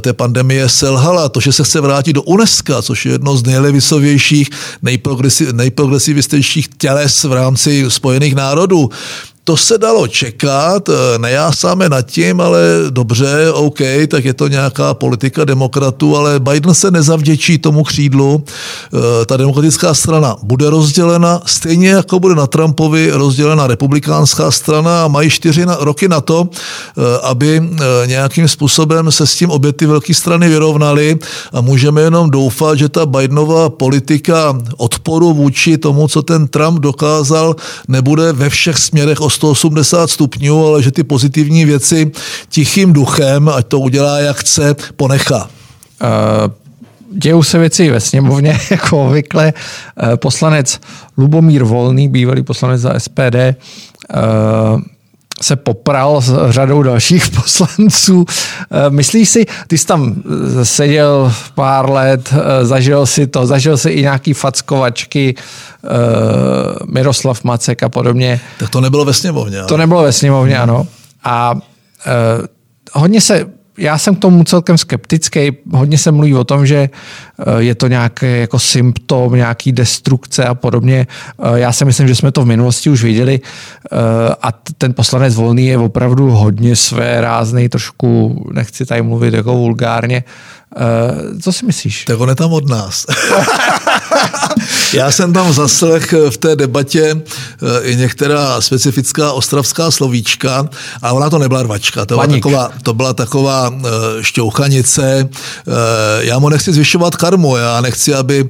té 0.00 0.12
pandemie 0.12 0.68
selhala, 0.68 1.28
to, 1.28 1.40
že 1.40 1.52
se 1.52 1.64
chce 1.64 1.80
vrátit 1.80 2.12
do 2.12 2.22
UNESCO, 2.22 2.82
což 2.82 3.06
je 3.06 3.12
jedno 3.12 3.36
z 3.36 3.42
nej 3.42 3.57
nejlevicovějších, 3.60 4.50
nejprogresiv, 4.82 5.52
nejprogresivističtějších 5.52 6.68
těles 6.68 7.24
v 7.24 7.32
rámci 7.32 7.84
Spojených 7.88 8.34
národů. 8.34 8.90
To 9.44 9.56
se 9.56 9.78
dalo 9.78 10.08
čekat, 10.08 10.88
eh, 10.88 11.18
nejásáme 11.18 11.88
nad 11.88 12.02
tím, 12.02 12.40
ale 12.40 12.60
dobře, 12.90 13.52
OK, 13.52 13.78
tak 14.08 14.24
je 14.24 14.34
to 14.34 14.48
nějaká 14.48 14.94
politika 14.94 15.44
demokratů, 15.44 16.16
ale 16.16 16.40
Biden 16.40 16.74
se 16.74 16.90
nezavděčí 16.90 17.58
tomu 17.58 17.82
křídlu. 17.82 18.44
Eh, 18.44 19.24
ta 19.26 19.36
demokratická 19.36 19.94
strana 19.94 20.36
bude 20.42 20.70
rozdělena, 20.70 21.40
stejně 21.46 21.88
jako 21.88 22.20
bude 22.20 22.34
na 22.34 22.46
Trumpovi 22.46 23.10
rozdělena 23.10 23.66
republikánská 23.66 24.50
strana 24.50 25.04
a 25.04 25.08
mají 25.08 25.30
čtyři 25.30 25.64
roky 25.80 26.08
na 26.08 26.20
to, 26.20 26.48
eh, 26.52 27.00
aby 27.22 27.62
nějakým 28.06 28.48
způsobem 28.48 29.12
se 29.12 29.26
s 29.26 29.36
tím 29.36 29.50
obě 29.50 29.72
ty 29.72 29.86
velké 29.86 30.14
strany 30.14 30.48
vyrovnaly 30.48 31.18
a 31.52 31.60
můžeme 31.60 32.00
jenom 32.00 32.30
doufat, 32.30 32.78
že 32.78 32.88
ta 32.88 33.06
Bidenová 33.06 33.70
politika 33.70 34.58
odporu 34.76 35.34
vůči 35.34 35.78
tomu, 35.78 36.08
co 36.08 36.22
ten 36.22 36.48
Trump 36.48 36.80
dokázal, 36.80 37.56
nebude 37.88 38.32
ve 38.32 38.50
všech 38.50 38.78
směrech 38.78 39.20
180 39.38 40.10
stupňů, 40.10 40.66
ale 40.66 40.82
že 40.82 40.90
ty 40.90 41.04
pozitivní 41.04 41.64
věci 41.64 42.10
tichým 42.48 42.92
duchem, 42.92 43.48
ať 43.48 43.66
to 43.66 43.80
udělá 43.80 44.18
jak 44.18 44.36
chce, 44.36 44.76
ponechá. 44.96 45.50
Uh 46.02 46.68
dějou 47.12 47.42
se 47.42 47.58
věci 47.58 47.90
ve 47.90 48.00
sněmovně, 48.00 48.60
jako 48.70 49.06
obvykle. 49.06 49.52
Poslanec 50.16 50.80
Lubomír 51.16 51.64
Volný, 51.64 52.08
bývalý 52.08 52.42
poslanec 52.42 52.80
za 52.80 53.00
SPD, 53.00 53.36
se 55.42 55.56
popral 55.56 56.20
s 56.20 56.50
řadou 56.50 56.82
dalších 56.82 57.28
poslanců. 57.34 58.24
Myslíš 58.88 59.28
si, 59.28 59.46
ty 59.66 59.78
jsi 59.78 59.86
tam 59.86 60.22
seděl 60.62 61.32
pár 61.54 61.90
let, 61.90 62.34
zažil 62.62 63.06
si 63.06 63.26
to, 63.26 63.46
zažil 63.46 63.76
si 63.76 63.90
i 63.90 64.02
nějaký 64.02 64.32
fackovačky, 64.32 65.34
Miroslav 66.86 67.44
Macek 67.44 67.82
a 67.82 67.88
podobně. 67.88 68.40
Tak 68.58 68.70
to 68.70 68.80
nebylo 68.80 69.04
ve 69.04 69.14
sněmovně. 69.14 69.58
Ale... 69.58 69.68
To 69.68 69.76
nebylo 69.76 70.02
ve 70.02 70.12
sněmovně, 70.12 70.58
ano. 70.58 70.86
A 71.24 71.54
hodně 72.92 73.20
se 73.20 73.57
já 73.78 73.98
jsem 73.98 74.16
k 74.16 74.18
tomu 74.18 74.44
celkem 74.44 74.78
skeptický. 74.78 75.52
Hodně 75.72 75.98
se 75.98 76.12
mluví 76.12 76.34
o 76.34 76.44
tom, 76.44 76.66
že 76.66 76.76
eh, 76.76 77.44
je 77.58 77.74
to 77.74 77.88
nějaký 77.88 78.40
jako 78.40 78.58
symptom 78.58 79.34
nějaký 79.34 79.72
destrukce 79.72 80.44
a 80.44 80.54
podobně. 80.54 81.06
Já 81.54 81.72
si 81.72 81.84
myslím, 81.84 82.08
že 82.08 82.14
jsme 82.14 82.32
to 82.32 82.42
v 82.42 82.46
minulosti 82.46 82.90
už 82.90 83.02
viděli 83.02 83.40
a 84.42 84.52
ten 84.78 84.94
poslanec 84.94 85.34
Volný 85.34 85.66
je 85.66 85.78
opravdu 85.78 86.30
hodně 86.30 86.76
své 86.76 87.20
rázný, 87.20 87.68
trošku, 87.68 88.44
nechci 88.52 88.86
tady 88.86 89.02
mluvit 89.02 89.34
jako 89.34 89.56
vulgárně, 89.56 90.24
co 91.42 91.52
si 91.52 91.66
myslíš? 91.66 92.04
Tak 92.04 92.20
on 92.20 92.28
je 92.28 92.34
tam 92.34 92.52
od 92.52 92.68
nás. 92.68 93.06
Já 94.92 95.10
jsem 95.10 95.32
tam 95.32 95.52
zaslech 95.52 96.14
v 96.30 96.36
té 96.36 96.56
debatě 96.56 97.14
uh, 97.14 97.68
i 97.82 97.96
některá 97.96 98.60
specifická 98.60 99.32
ostravská 99.32 99.90
slovíčka, 99.90 100.68
a 101.02 101.12
ona 101.12 101.30
to 101.30 101.38
nebyla 101.38 101.62
rvačka, 101.62 102.06
to 102.06 102.14
byla 102.14 102.26
taková, 102.26 102.70
to 102.82 102.94
byla 102.94 103.14
taková 103.14 103.68
uh, 103.68 103.82
šťouchanice. 104.20 105.28
Já 106.20 106.38
mu 106.38 106.48
nechci 106.48 106.72
zvyšovat 106.72 107.16
karmu, 107.16 107.56
já 107.56 107.80
nechci, 107.80 108.14
aby 108.14 108.48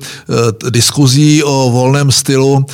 diskuzí 0.71 1.43
o 1.43 1.71
volném 1.71 2.13
stylu 2.13 2.67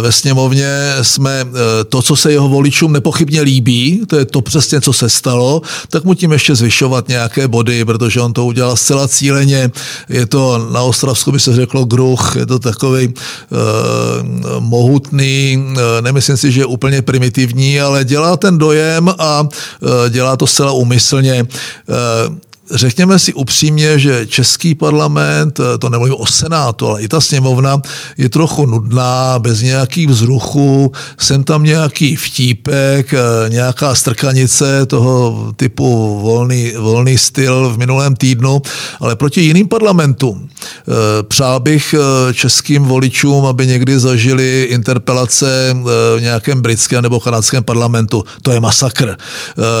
ve 0.00 0.12
sněmovně 0.12 0.94
jsme 1.02 1.46
to, 1.88 2.02
co 2.02 2.16
se 2.16 2.32
jeho 2.32 2.48
voličům 2.48 2.92
nepochybně 2.92 3.40
líbí, 3.40 4.00
to 4.06 4.16
je 4.16 4.24
to 4.24 4.40
přesně, 4.40 4.80
co 4.80 4.92
se 4.92 5.08
stalo, 5.08 5.62
tak 5.88 6.04
mu 6.04 6.14
tím 6.14 6.32
ještě 6.32 6.54
zvyšovat 6.54 7.08
nějaké 7.08 7.48
body, 7.48 7.84
protože 7.84 8.20
on 8.20 8.32
to 8.32 8.44
udělal 8.44 8.76
zcela 8.76 9.08
cíleně. 9.08 9.70
Je 10.08 10.26
to 10.26 10.68
na 10.72 10.82
Ostravsku 10.82 11.32
by 11.32 11.40
se 11.40 11.54
řeklo 11.54 11.84
gruch, 11.84 12.36
je 12.36 12.46
to 12.46 12.58
takový 12.58 13.09
uh, 13.14 14.60
mohutný, 14.60 15.56
uh, 15.58 15.76
nemyslím 16.00 16.36
si, 16.36 16.52
že 16.52 16.60
je 16.60 16.66
úplně 16.66 17.02
primitivní, 17.02 17.80
ale 17.80 18.04
dělá 18.04 18.36
ten 18.36 18.58
dojem 18.58 19.08
a 19.18 19.40
uh, 19.40 19.88
dělá 20.08 20.36
to 20.36 20.46
zcela 20.46 20.72
úmyslně. 20.72 21.42
Uh, 21.42 22.36
řekněme 22.70 23.18
si 23.18 23.32
upřímně, 23.32 23.98
že 23.98 24.26
český 24.26 24.74
parlament, 24.74 25.60
to 25.78 25.88
nemluvím 25.88 26.14
o 26.18 26.26
senátu, 26.26 26.86
ale 26.88 27.02
i 27.02 27.08
ta 27.08 27.20
sněmovna 27.20 27.82
je 28.18 28.28
trochu 28.28 28.66
nudná, 28.66 29.38
bez 29.38 29.62
nějakých 29.62 30.08
vzruchů, 30.08 30.92
sem 31.18 31.44
tam 31.44 31.62
nějaký 31.62 32.16
vtípek, 32.16 33.14
nějaká 33.48 33.94
strkanice 33.94 34.86
toho 34.86 35.52
typu 35.56 36.18
volný, 36.22 36.72
volný 36.78 37.18
styl 37.18 37.70
v 37.74 37.78
minulém 37.78 38.16
týdnu, 38.16 38.62
ale 39.00 39.16
proti 39.16 39.40
jiným 39.40 39.68
parlamentům. 39.68 40.48
Eh, 40.60 41.22
přál 41.22 41.60
bych 41.60 41.94
eh, 41.94 42.34
českým 42.34 42.84
voličům, 42.84 43.46
aby 43.46 43.66
někdy 43.66 43.98
zažili 43.98 44.62
interpelace 44.70 45.70
eh, 45.70 45.74
v 46.18 46.20
nějakém 46.20 46.62
britském 46.62 47.02
nebo 47.02 47.20
kanadském 47.20 47.64
parlamentu. 47.64 48.24
To 48.42 48.52
je 48.52 48.60
masakr. 48.60 49.16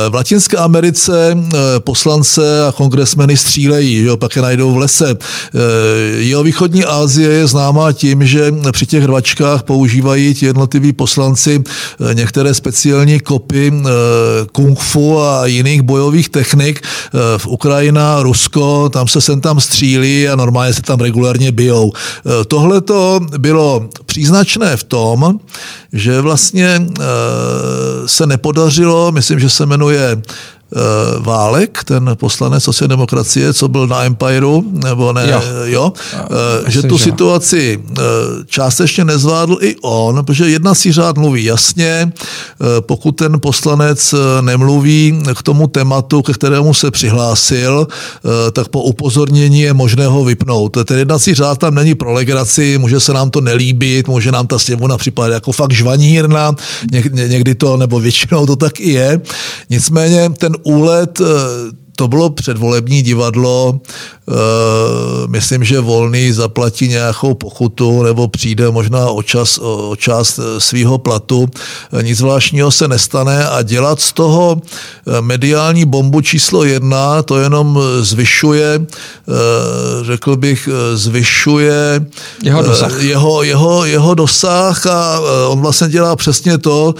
V 0.08 0.14
Latinské 0.14 0.56
Americe 0.56 1.36
poslance 1.78 2.66
a 2.66 2.72
kongresmeny 2.80 3.36
střílejí, 3.36 4.02
jo, 4.02 4.16
pak 4.16 4.36
je 4.36 4.42
najdou 4.42 4.72
v 4.72 4.76
lese. 4.76 5.16
Jeho 6.16 6.42
východní 6.42 6.84
Asie 6.84 7.28
je 7.28 7.46
známá 7.46 7.92
tím, 7.92 8.26
že 8.26 8.54
při 8.72 8.86
těch 8.86 9.04
rvačkách 9.04 9.62
používají 9.62 10.34
ti 10.34 10.46
jednotliví 10.46 10.92
poslanci 10.92 11.62
některé 12.12 12.54
speciální 12.54 13.20
kopy 13.20 13.72
kung 14.52 14.78
fu 14.80 15.20
a 15.20 15.46
jiných 15.46 15.82
bojových 15.82 16.28
technik. 16.28 16.80
V 17.36 17.46
Ukrajina, 17.46 18.22
Rusko, 18.22 18.88
tam 18.88 19.08
se 19.08 19.20
sem 19.20 19.40
tam 19.40 19.60
střílí 19.60 20.28
a 20.28 20.36
normálně 20.36 20.74
se 20.74 20.82
tam 20.82 21.00
regulárně 21.00 21.52
bijou. 21.52 21.92
Tohle 22.48 22.80
to 22.80 23.20
bylo 23.38 23.88
příznačné 24.06 24.76
v 24.76 24.84
tom, 24.84 25.40
že 25.92 26.20
vlastně 26.20 26.86
se 28.06 28.26
nepodařilo, 28.26 29.12
myslím, 29.12 29.40
že 29.40 29.50
se 29.50 29.66
jmenuje 29.66 30.22
Válek, 31.18 31.84
ten 31.84 32.10
poslanec 32.14 32.64
sociální 32.64 32.88
demokracie, 32.88 33.54
co 33.54 33.68
byl 33.68 33.86
na 33.86 34.04
Empireu, 34.04 34.62
nebo 34.72 35.12
ne, 35.12 35.30
jo, 35.30 35.42
jo 35.64 35.92
eh, 36.14 36.70
že 36.70 36.82
tu 36.82 36.98
situaci 36.98 37.82
eh, 37.90 38.02
částečně 38.46 39.04
nezvládl 39.04 39.58
i 39.60 39.76
on, 39.82 40.24
protože 40.24 40.50
jednací 40.50 40.92
řád 40.92 41.18
mluví 41.18 41.44
jasně, 41.44 42.12
pokud 42.80 43.12
ten 43.12 43.40
poslanec 43.40 44.14
nemluví 44.40 45.22
k 45.34 45.42
tomu 45.42 45.66
tématu, 45.66 46.22
ke 46.22 46.32
kterému 46.32 46.74
se 46.74 46.90
přihlásil, 46.90 47.88
tak 48.52 48.68
po 48.68 48.82
upozornění 48.82 49.60
je 49.60 49.72
možné 49.74 50.06
ho 50.06 50.24
vypnout. 50.24 50.76
Ten 50.84 50.98
jednací 50.98 51.34
řád 51.34 51.58
tam 51.58 51.74
není 51.74 51.94
pro 51.94 52.12
legraci, 52.12 52.78
může 52.78 53.00
se 53.00 53.12
nám 53.12 53.30
to 53.30 53.40
nelíbit, 53.40 54.08
může 54.08 54.32
nám 54.32 54.46
ta 54.46 54.58
sněmovna 54.58 54.98
připadat 54.98 55.34
jako 55.34 55.52
fakt 55.52 55.72
žvanírna, 55.72 56.52
někdy 57.12 57.54
to, 57.54 57.76
nebo 57.76 58.00
většinou 58.00 58.46
to 58.46 58.56
tak 58.56 58.80
i 58.80 58.90
je. 58.90 59.20
Nicméně 59.70 60.30
ten 60.38 60.56
úlet 60.62 61.20
eh, 61.20 61.24
to 61.96 62.08
bylo 62.08 62.30
předvolební 62.30 63.02
divadlo, 63.02 63.80
myslím, 65.26 65.64
že 65.64 65.80
Volný 65.80 66.32
zaplatí 66.32 66.88
nějakou 66.88 67.34
pokutu 67.34 68.02
nebo 68.02 68.28
přijde 68.28 68.70
možná 68.70 69.06
o, 69.06 69.22
čas, 69.22 69.58
o 69.58 69.96
část 69.96 70.38
eh, 70.38 70.60
svého 70.60 70.98
platu. 70.98 71.48
Nic 72.02 72.18
zvláštního 72.18 72.70
se 72.70 72.88
nestane 72.88 73.48
a 73.48 73.62
dělat 73.62 74.00
z 74.00 74.12
toho 74.12 74.56
eh, 74.60 75.20
mediální 75.20 75.84
bombu 75.84 76.20
číslo 76.20 76.64
jedna, 76.64 77.22
to 77.22 77.38
jenom 77.38 77.80
zvyšuje, 78.00 78.86
řekl 80.02 80.36
bych, 80.36 80.68
zvyšuje 80.94 82.06
jeho 82.42 82.62
dosah. 82.62 83.02
Jeho, 83.02 83.42
jeho, 83.42 83.84
jeho 83.84 84.14
dosah 84.14 84.86
a 84.86 85.20
on 85.48 85.60
vlastně 85.60 85.88
dělá 85.88 86.16
přesně 86.16 86.58
to, 86.58 86.94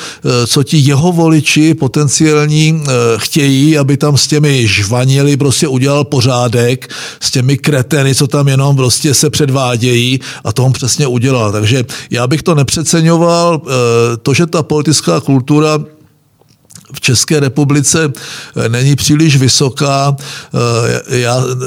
co 0.46 0.62
ti 0.62 0.76
jeho 0.76 1.12
voliči 1.12 1.74
potenciální 1.74 2.84
chtějí, 3.16 3.78
aby 3.78 3.96
tam 3.96 4.16
s 4.16 4.26
těmi 4.26 4.66
žvanili, 4.66 5.36
prostě 5.36 5.68
udělal 5.68 6.04
pořádek 6.04 6.88
s 7.22 7.30
těmi 7.30 7.58
kreteny, 7.58 8.14
co 8.14 8.26
tam 8.26 8.48
jenom 8.48 8.76
prostě 8.76 9.14
se 9.14 9.30
předvádějí 9.30 10.20
a 10.44 10.52
to 10.52 10.64
on 10.64 10.72
přesně 10.72 11.06
udělal. 11.06 11.52
Takže 11.52 11.84
já 12.10 12.26
bych 12.26 12.42
to 12.42 12.54
nepřeceňoval, 12.54 13.62
eh, 13.64 14.16
to, 14.16 14.34
že 14.34 14.46
ta 14.46 14.62
politická 14.62 15.20
kultura 15.20 15.78
v 16.94 17.00
České 17.00 17.40
republice 17.40 18.12
eh, 18.56 18.68
není 18.68 18.96
příliš 18.96 19.36
vysoká. 19.36 20.16
Eh, 21.08 21.18
já, 21.18 21.38
eh, 21.38 21.64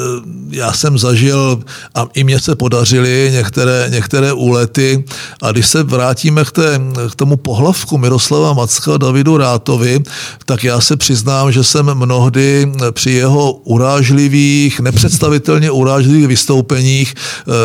já 0.49 0.73
jsem 0.73 0.97
zažil, 0.97 1.59
a 1.95 2.07
i 2.13 2.23
mně 2.23 2.39
se 2.39 2.55
podařily 2.55 3.29
některé, 3.33 3.87
některé 3.89 4.33
úlety, 4.33 5.03
a 5.41 5.51
když 5.51 5.67
se 5.67 5.83
vrátíme 5.83 6.45
k, 6.45 6.51
té, 6.51 6.81
k 7.11 7.15
tomu 7.15 7.37
pohlavku 7.37 7.97
Miroslava 7.97 8.53
Macka 8.53 8.93
a 8.93 8.97
Davidu 8.97 9.37
Rátovi, 9.37 9.99
tak 10.45 10.63
já 10.63 10.81
se 10.81 10.97
přiznám, 10.97 11.51
že 11.51 11.63
jsem 11.63 11.93
mnohdy 11.93 12.71
při 12.91 13.11
jeho 13.11 13.53
urážlivých, 13.53 14.79
nepředstavitelně 14.79 15.71
urážlivých 15.71 16.27
vystoupeních 16.27 17.15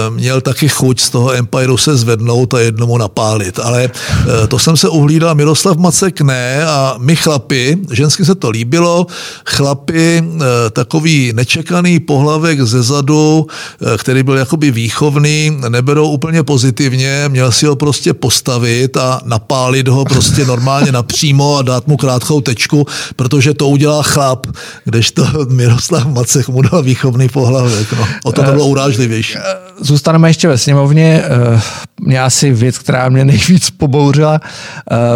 měl 0.09 0.41
taky 0.41 0.69
chuť 0.69 1.01
z 1.01 1.11
toho 1.11 1.33
Empireu 1.33 1.77
se 1.77 1.97
zvednout 1.97 2.55
a 2.55 2.61
jednomu 2.61 2.99
napálit. 2.99 3.59
Ale 3.59 3.91
to 4.49 4.59
jsem 4.59 4.77
se 4.77 4.89
uhlídal, 4.89 5.35
Miroslav 5.35 5.77
Macek 5.77 6.21
ne 6.21 6.67
a 6.67 6.95
my 6.99 7.17
chlapy, 7.49 7.79
žensky 7.93 8.25
se 8.25 8.35
to 8.35 8.51
líbilo, 8.51 9.07
chlapy, 9.47 10.23
eh, 10.25 10.71
takový 10.71 11.33
nečekaný 11.35 12.01
pohlavek 12.01 12.61
ze 12.61 12.83
zadu, 12.83 13.47
eh, 13.47 13.99
který 13.99 14.23
byl 14.23 14.37
jakoby 14.37 14.71
výchovný, 14.71 15.59
neberou 15.69 16.09
úplně 16.11 16.43
pozitivně, 16.43 17.25
měl 17.29 17.53
si 17.53 17.67
ho 17.67 17.77
prostě 17.77 18.15
postavit 18.15 18.97
a 18.97 19.21
napálit 19.25 19.89
ho 19.89 20.05
prostě 20.05 20.45
normálně 20.55 20.93
napřímo 20.93 21.57
a 21.57 21.63
dát 21.63 21.87
mu 21.87 21.97
krátkou 21.97 22.41
tečku, 22.41 22.87
protože 23.17 23.55
to 23.55 23.69
udělá 23.69 24.03
chlap, 24.03 24.47
kdežto 24.85 25.25
Miroslav 25.49 26.07
Macech 26.07 26.49
mu 26.49 26.63
dal 26.63 26.83
výchovný 26.83 27.29
pohlavek. 27.29 27.93
No. 27.93 28.09
O 28.25 28.33
to, 28.33 28.43
to 28.43 28.53
bylo 28.53 28.67
urážlivější. 28.67 29.39
Eh, 29.81 29.85
zůstaneme 29.85 30.29
ještě 30.29 30.49
ve 30.49 30.59
sněmovně. 30.59 31.23
Mě 32.01 32.23
asi 32.23 32.51
věc, 32.53 32.79
která 32.79 33.09
mě 33.09 33.25
nejvíc 33.25 33.71
pobouřila. 33.71 34.41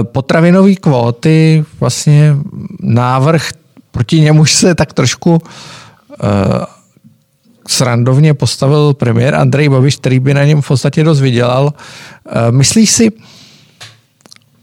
Potravinové 0.03 0.75
kvóty 0.75 1.64
vlastně 1.81 2.37
návrh, 2.81 3.51
proti 3.90 4.20
němuž 4.20 4.53
se 4.53 4.75
tak 4.75 4.92
trošku 4.92 5.33
uh, 5.33 5.38
srandovně 7.68 8.35
postavil 8.35 8.94
premiér 8.94 9.35
Andrej 9.35 9.68
Babiš, 9.68 9.96
který 9.96 10.20
by 10.20 10.35
na 10.35 10.44
něm 10.44 10.62
v 10.62 10.68
podstatě 10.68 11.05
dost 11.05 11.20
vydělal. 11.20 11.72
Myslíš 12.51 12.90
si, 12.90 13.12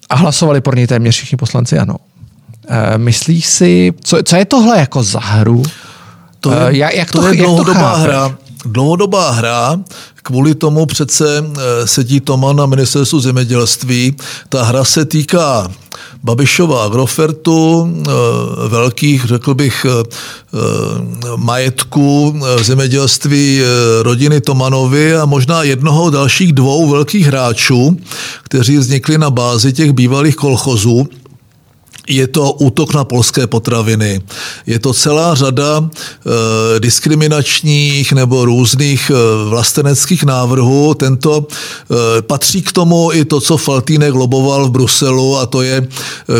a 0.10 0.16
hlasovali 0.16 0.62
pro 0.62 0.76
něj 0.76 0.88
téměř 0.88 1.16
všichni 1.16 1.38
poslanci, 1.38 1.80
ano. 1.80 1.96
Myslíš 2.98 3.46
si, 3.46 3.94
co, 4.04 4.18
co 4.24 4.36
je 4.36 4.46
tohle 4.46 4.80
jako 4.80 5.04
za 5.04 5.20
hru? 5.20 5.64
To 6.40 6.54
je, 6.54 6.78
jak, 6.78 6.94
jak 6.94 7.12
to, 7.12 7.22
to 7.22 7.28
je 7.28 7.30
jak 7.30 7.46
dlouhodobá 7.46 7.96
hra. 7.96 8.38
Dlouhodobá 8.66 9.32
hra, 9.32 9.80
kvůli 10.24 10.56
tomu 10.56 10.86
přece 10.86 11.44
sedí 11.86 12.20
Toma 12.20 12.54
na 12.54 12.66
ministerstvu 12.66 13.20
zemědělství. 13.20 14.16
Ta 14.50 14.64
hra 14.64 14.84
se 14.84 15.06
týká 15.06 15.72
Babišova 16.24 16.84
Agrofertu, 16.86 17.88
eh, 17.88 18.12
velkých, 18.68 19.26
řekl 19.26 19.54
bych, 19.54 19.86
eh, 19.86 20.04
eh, 20.04 20.58
majetků 21.36 22.40
zemědělství 22.62 23.62
rodiny 24.02 24.42
Tomanovi 24.42 25.16
a 25.16 25.26
možná 25.26 25.64
jednoho 25.64 26.10
dalších 26.10 26.54
dvou 26.54 26.90
velkých 26.90 27.26
hráčů, 27.26 27.98
kteří 28.44 28.78
vznikli 28.78 29.18
na 29.18 29.30
bázi 29.30 29.74
těch 29.74 29.92
bývalých 29.92 30.36
kolchozů 30.36 31.08
je 32.10 32.28
to 32.28 32.52
útok 32.52 32.94
na 32.94 33.04
polské 33.04 33.48
potraviny. 33.48 34.22
Je 34.66 34.80
to 34.80 34.94
celá 34.94 35.36
řada 35.36 35.86
e, 35.86 36.80
diskriminačních 36.80 38.12
nebo 38.14 38.46
různých 38.46 39.10
e, 39.10 39.14
vlasteneckých 39.50 40.24
návrhů. 40.24 40.94
Tento 40.94 41.46
e, 41.48 42.22
patří 42.22 42.62
k 42.62 42.72
tomu 42.72 43.14
i 43.14 43.26
to, 43.26 43.42
co 43.42 43.58
Faltýnek 43.58 44.14
loboval 44.14 44.68
v 44.68 44.72
Bruselu 44.72 45.38
a 45.38 45.46
to 45.46 45.62
je 45.62 45.88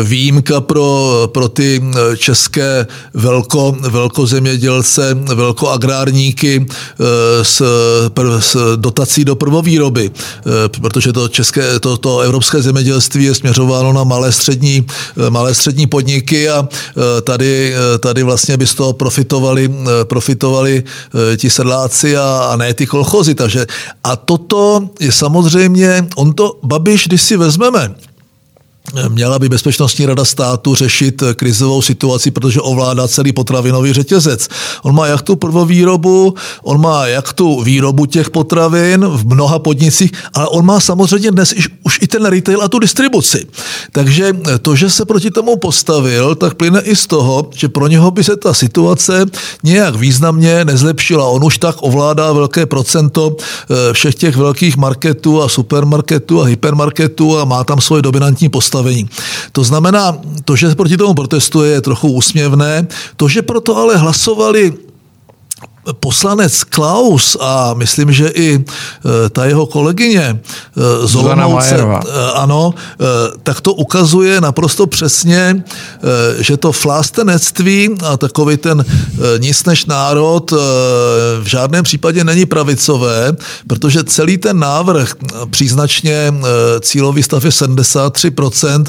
výjimka 0.04 0.60
pro, 0.60 1.28
pro 1.32 1.48
ty 1.48 1.82
české 2.16 2.86
velko, 3.14 3.76
velkozemědělce, 3.80 5.14
velkoagrárníky 5.34 6.66
e, 6.66 7.44
s, 7.44 7.62
pr, 8.08 8.40
s 8.40 8.76
dotací 8.76 9.24
do 9.24 9.36
prvovýroby, 9.36 10.10
e, 10.10 10.68
protože 10.68 11.12
to, 11.12 11.28
české, 11.28 11.80
to, 11.80 11.96
to 11.96 12.20
evropské 12.20 12.62
zemědělství 12.62 13.24
je 13.24 13.34
směřováno 13.34 13.92
na 13.92 14.04
malé 14.04 14.32
střední, 14.32 14.86
malé 15.28 15.54
střední 15.60 15.86
podniky 15.86 16.48
a 16.50 16.68
e, 16.68 17.20
tady, 17.20 17.74
e, 17.74 17.98
tady 17.98 18.22
vlastně 18.22 18.56
by 18.56 18.66
z 18.66 18.74
toho 18.74 18.92
profitovali, 18.92 19.70
e, 19.70 20.04
profitovali 20.04 20.84
ti 21.36 21.50
sedláci 21.50 22.16
a, 22.16 22.48
a 22.52 22.56
ne 22.56 22.74
ty 22.74 22.86
kolchozy. 22.86 23.34
Takže, 23.34 23.66
a 24.04 24.16
toto 24.16 24.88
je 25.00 25.12
samozřejmě, 25.12 26.08
on 26.16 26.32
to, 26.32 26.58
Babiš, 26.62 27.06
když 27.06 27.22
si 27.22 27.36
vezmeme, 27.36 27.94
Měla 29.08 29.38
by 29.38 29.48
Bezpečnostní 29.48 30.06
rada 30.06 30.24
státu 30.24 30.74
řešit 30.74 31.22
krizovou 31.34 31.82
situaci, 31.82 32.30
protože 32.30 32.60
ovládá 32.60 33.08
celý 33.08 33.32
potravinový 33.32 33.92
řetězec. 33.92 34.48
On 34.82 34.94
má 34.94 35.06
jak 35.06 35.22
tu 35.22 35.36
prvovýrobu, 35.36 36.34
on 36.62 36.80
má 36.80 37.06
jak 37.06 37.32
tu 37.32 37.62
výrobu 37.62 38.06
těch 38.06 38.30
potravin 38.30 39.06
v 39.06 39.26
mnoha 39.26 39.58
podnicích, 39.58 40.12
ale 40.34 40.48
on 40.48 40.64
má 40.64 40.80
samozřejmě 40.80 41.30
dnes 41.30 41.54
už 41.82 41.98
i 42.02 42.06
ten 42.06 42.26
retail 42.26 42.62
a 42.62 42.68
tu 42.68 42.78
distribuci. 42.78 43.46
Takže 43.92 44.32
to, 44.62 44.76
že 44.76 44.90
se 44.90 45.04
proti 45.04 45.30
tomu 45.30 45.56
postavil, 45.56 46.34
tak 46.34 46.54
plyne 46.54 46.80
i 46.80 46.96
z 46.96 47.06
toho, 47.06 47.50
že 47.54 47.68
pro 47.68 47.86
něho 47.86 48.10
by 48.10 48.24
se 48.24 48.36
ta 48.36 48.54
situace 48.54 49.26
nějak 49.62 49.94
významně 49.94 50.64
nezlepšila. 50.64 51.26
On 51.26 51.44
už 51.44 51.58
tak 51.58 51.76
ovládá 51.80 52.32
velké 52.32 52.66
procento 52.66 53.36
eh, 53.38 53.92
všech 53.92 54.14
těch 54.14 54.36
velkých 54.36 54.76
marketů 54.76 55.42
a 55.42 55.48
supermarketů 55.48 56.42
a 56.42 56.44
hypermarketů 56.44 57.38
a 57.38 57.44
má 57.44 57.64
tam 57.64 57.80
svoje 57.80 58.02
dominantní 58.02 58.48
postavení 58.48 58.69
postavení. 58.70 59.10
To 59.52 59.64
znamená, 59.64 60.14
to, 60.44 60.56
že 60.56 60.74
proti 60.78 60.96
tomu 60.96 61.14
protestuje, 61.14 61.72
je 61.72 61.80
trochu 61.80 62.08
úsměvné. 62.12 62.86
To, 63.16 63.28
že 63.28 63.42
proto 63.42 63.76
ale 63.76 63.96
hlasovali 63.98 64.89
poslanec 66.00 66.64
Klaus 66.64 67.36
a 67.40 67.74
myslím, 67.74 68.12
že 68.12 68.28
i 68.28 68.54
e, 68.54 69.28
ta 69.30 69.44
jeho 69.44 69.66
kolegyně 69.66 70.22
e, 70.22 71.06
z 71.06 71.16
Olomouce, 71.16 71.76
e, 71.76 72.32
ano, 72.34 72.74
tak 73.42 73.60
to 73.60 73.74
ukazuje 73.74 74.40
naprosto 74.40 74.86
přesně, 74.86 75.64
že 76.38 76.56
to 76.56 76.72
flástenectví 76.72 77.96
a 78.04 78.16
takový 78.16 78.56
ten 78.56 78.84
nic 79.38 79.64
než 79.64 79.86
národ 79.86 80.50
v 81.40 81.44
žádném 81.44 81.84
případě 81.84 82.24
není 82.24 82.46
pravicové, 82.46 83.32
protože 83.66 84.04
celý 84.04 84.38
ten 84.38 84.58
návrh 84.58 85.14
příznačně 85.50 86.34
cílový 86.80 87.22
stav 87.22 87.44
je 87.44 87.50
73%, 87.50 88.84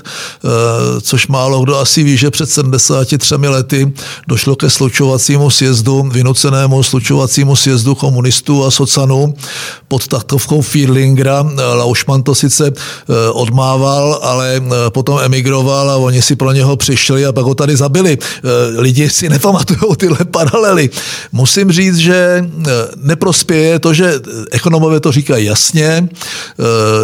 což 1.02 1.28
málo 1.28 1.64
kdo 1.64 1.80
asi 1.80 2.04
ví, 2.04 2.18
že 2.18 2.32
před 2.32 2.50
73 2.50 3.36
lety 3.36 3.94
došlo 4.28 4.56
ke 4.56 4.70
slučovacímu 4.70 5.50
sjezdu 5.50 6.10
vynucenému 6.12 6.81
slučovacímu 6.84 7.56
sjezdu 7.56 7.96
komunistů 7.96 8.66
a 8.66 8.72
socanů 8.72 9.34
pod 9.88 10.08
taktovkou 10.08 10.62
Fiedlingera. 10.62 11.52
Laušman 11.74 12.24
to 12.24 12.36
sice 12.36 12.68
eh, 12.68 13.30
odmával, 13.32 14.20
ale 14.22 14.56
eh, 14.58 14.90
potom 14.90 15.20
emigroval 15.20 15.90
a 15.90 15.98
oni 15.98 16.22
si 16.22 16.36
pro 16.36 16.52
něho 16.52 16.76
přišli 16.78 17.26
a 17.26 17.32
pak 17.32 17.46
ho 17.46 17.56
tady 17.56 17.76
zabili. 17.76 18.18
Eh, 18.18 18.82
lidi 18.82 19.10
si 19.10 19.30
nepamatují 19.30 19.96
tyhle 19.98 20.18
paralely. 20.32 20.90
Musím 21.32 21.72
říct, 21.72 21.98
že 21.98 22.46
neprospěje 22.98 23.80
to, 23.80 23.94
že 23.94 24.14
ekonomové 24.52 25.00
to 25.00 25.12
říkají 25.12 25.46
jasně, 25.46 26.10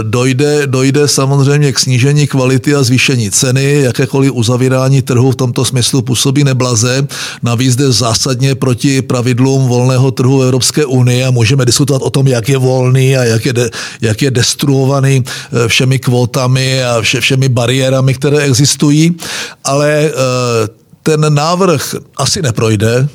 dojde, 0.01 0.67
dojde 0.67 1.07
samozřejmě 1.07 1.71
k 1.71 1.79
snížení 1.79 2.27
kvality 2.27 2.75
a 2.75 2.83
zvýšení 2.83 3.31
ceny, 3.31 3.81
jakékoliv 3.81 4.31
uzavírání 4.31 5.01
trhu 5.01 5.31
v 5.31 5.35
tomto 5.35 5.65
smyslu 5.65 6.01
působí 6.01 6.43
neblaze. 6.43 7.07
Navíc 7.43 7.75
jde 7.75 7.91
zásadně 7.91 8.55
proti 8.55 9.01
pravidlům 9.01 9.66
volného 9.67 10.11
trhu 10.11 10.41
Evropské 10.41 10.85
unie 10.85 11.25
a 11.25 11.31
můžeme 11.31 11.65
diskutovat 11.65 12.01
o 12.01 12.09
tom, 12.09 12.27
jak 12.27 12.49
je 12.49 12.57
volný 12.57 13.17
a 13.17 13.23
jak 13.23 13.45
je, 13.45 13.53
de, 13.53 13.69
jak 14.01 14.21
je 14.21 14.31
destruovaný 14.31 15.23
eh, 15.23 15.67
všemi 15.67 15.99
kvótami 15.99 16.83
a 16.83 17.01
vše, 17.01 17.21
všemi 17.21 17.49
bariérami, 17.49 18.13
které 18.13 18.37
existují, 18.37 19.15
ale 19.63 19.89
eh, 19.91 20.86
ten 21.07 21.33
návrh 21.33 21.95
asi 22.17 22.41
neprojde. 22.41 23.07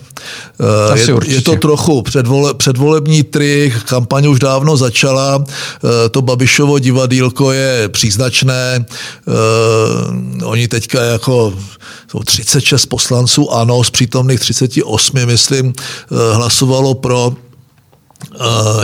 Eh, 0.60 0.92
asi 0.92 1.10
je, 1.10 1.16
je 1.24 1.42
to 1.42 1.56
trochu 1.56 2.02
předvole, 2.02 2.54
předvolební 2.54 3.22
trik, 3.22 3.84
kampaň 3.84 4.26
už 4.26 4.38
dávno 4.38 4.76
začala, 4.76 5.44
to 6.10 6.22
Babišovo 6.22 6.78
divadílko 6.78 7.52
je 7.52 7.88
příznačné, 7.88 8.84
oni 10.44 10.68
teďka 10.68 11.02
jako 11.02 11.54
jsou 12.12 12.22
36 12.22 12.86
poslanců, 12.86 13.50
ano, 13.50 13.84
z 13.84 13.90
přítomných 13.90 14.40
38, 14.40 15.26
myslím, 15.26 15.72
eh, 15.72 16.34
hlasovalo 16.34 16.94
pro 16.94 17.32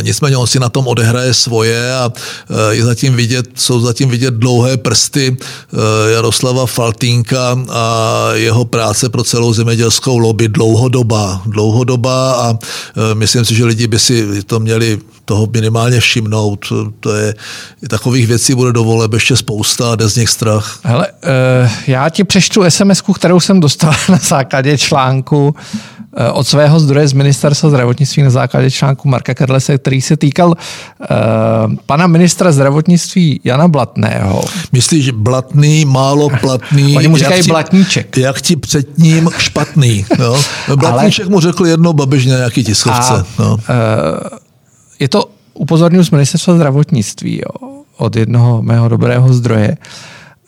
nicméně 0.03 0.37
on 0.37 0.47
si 0.47 0.59
na 0.59 0.69
tom 0.69 0.87
odehraje 0.87 1.35
svoje 1.35 1.95
a 1.95 2.07
uh, 2.07 2.57
je 2.71 2.85
zatím 2.85 3.17
vidět, 3.17 3.47
jsou 3.55 3.81
zatím 3.81 4.09
vidět 4.09 4.35
dlouhé 4.35 4.77
prsty 4.77 5.37
uh, 5.37 5.79
Jaroslava 6.13 6.67
Faltínka 6.67 7.59
a 7.69 8.29
jeho 8.33 8.65
práce 8.65 9.09
pro 9.09 9.25
celou 9.25 9.53
zemědělskou 9.53 10.19
lobby 10.19 10.49
dlouhodobá. 10.49 11.43
Dlouhodobá 11.47 12.33
a 12.33 12.59
myslím 13.15 13.45
si, 13.45 13.55
že 13.55 13.65
lidi 13.65 13.87
by 13.87 13.99
si 13.99 14.43
to 14.43 14.61
měli 14.61 14.99
toho 15.29 15.49
minimálně 15.53 16.01
všimnout. 16.01 16.73
To 17.01 17.15
je, 17.15 17.35
takových 17.89 18.27
věcí 18.27 18.55
bude 18.55 18.73
dovolet 18.73 19.13
ještě 19.13 19.37
spousta 19.37 19.93
a 19.93 19.97
jde 19.97 20.09
z 20.09 20.17
nich 20.17 20.29
strach. 20.29 20.81
Hele, 20.83 21.07
já 21.87 22.09
ti 22.09 22.25
přečtu 22.25 22.65
sms 22.69 23.03
kterou 23.15 23.41
jsem 23.41 23.61
dostal 23.61 23.93
na 24.09 24.19
základě 24.19 24.79
článku 24.79 25.55
Eh, 26.17 26.31
od 26.31 26.47
svého 26.47 26.81
zdroje 26.81 27.09
z 27.09 27.13
ministerstva 27.13 27.71
zdravotnictví 27.71 28.23
na 28.23 28.31
základě 28.31 28.71
článku 28.71 29.09
Marka 29.09 29.35
Karlese, 29.35 29.79
který 29.79 30.01
se 30.03 30.17
týkal 30.17 30.49
uh, 30.49 30.57
pana 31.87 32.07
ministra 32.07 32.53
zdravotnictví 32.53 33.41
Jana 33.45 33.69
Blatného. 33.69 34.45
Myslíš 34.73 35.11
blatný, 35.11 35.85
málo 35.85 36.29
platný? 36.41 36.97
Oni 36.97 37.09
mu 37.09 37.17
říkají 37.17 37.43
ti, 37.43 37.49
blatníček. 37.49 38.17
Jak 38.17 38.41
ti 38.41 38.57
před 38.57 38.99
ním 38.99 39.31
špatný. 39.39 40.07
Jo? 40.19 40.41
Blatníček 40.77 41.27
Ale, 41.27 41.33
mu 41.33 41.41
řekl 41.41 41.67
jedno 41.67 41.93
babiž 41.93 42.25
nějaký 42.25 42.65
tiskovce. 42.65 43.13
A, 43.15 43.27
no. 43.39 43.55
uh, 43.55 43.59
je 45.01 45.09
to 45.09 45.31
upozorňuji 45.55 46.05
z 46.05 46.11
ministerstva 46.11 46.55
zdravotnictví 46.55 47.41
jo, 47.45 47.83
od 47.97 48.17
jednoho 48.17 48.63
mého 48.63 48.89
dobrého 48.89 49.33
zdroje. 49.33 49.77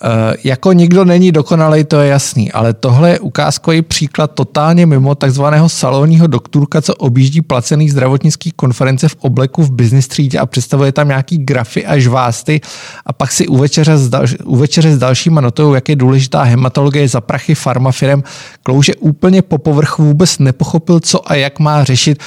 Eh, 0.03 0.35
jako 0.45 0.73
nikdo 0.73 1.05
není 1.05 1.33
dokonalej, 1.33 1.85
to 1.85 2.01
je 2.01 2.09
jasný, 2.09 2.53
ale 2.53 2.73
tohle 2.73 3.11
je 3.11 3.21
ukázkový 3.21 3.83
příklad 3.83 4.31
totálně 4.35 4.87
mimo 4.87 5.15
takzvaného 5.15 5.69
salonního 5.69 6.27
doktorka, 6.27 6.83
co 6.83 6.95
objíždí 6.95 7.41
placený 7.41 7.91
zdravotnický 7.91 8.53
konference 8.57 9.09
v 9.09 9.17
obleku 9.21 9.63
v 9.63 9.71
business 9.73 10.09
třídě 10.09 10.39
a 10.39 10.47
představuje 10.47 10.93
tam 10.93 11.09
nějaký 11.09 11.39
grafy 11.39 11.87
a 11.87 11.99
žvásty 11.99 12.61
a 13.07 13.13
pak 13.13 13.33
si 13.33 13.49
u 13.49 13.57
večeře 13.57 13.99
s, 13.99 14.09
dal, 14.09 14.25
u 14.45 14.57
večeře 14.57 14.95
s 14.95 14.99
dalšíma 14.99 15.41
notou, 15.41 15.75
jak 15.75 15.89
je 15.89 15.97
důležitá 15.97 16.43
hematologie 16.43 17.09
za 17.09 17.21
prachy 17.21 17.55
farmafirem, 17.55 18.23
klouže 18.63 18.95
úplně 18.95 19.43
po 19.43 19.59
povrchu, 19.59 20.05
vůbec 20.05 20.39
nepochopil, 20.39 21.01
co 21.01 21.31
a 21.31 21.35
jak 21.35 21.59
má 21.59 21.85
řešit 21.85 22.19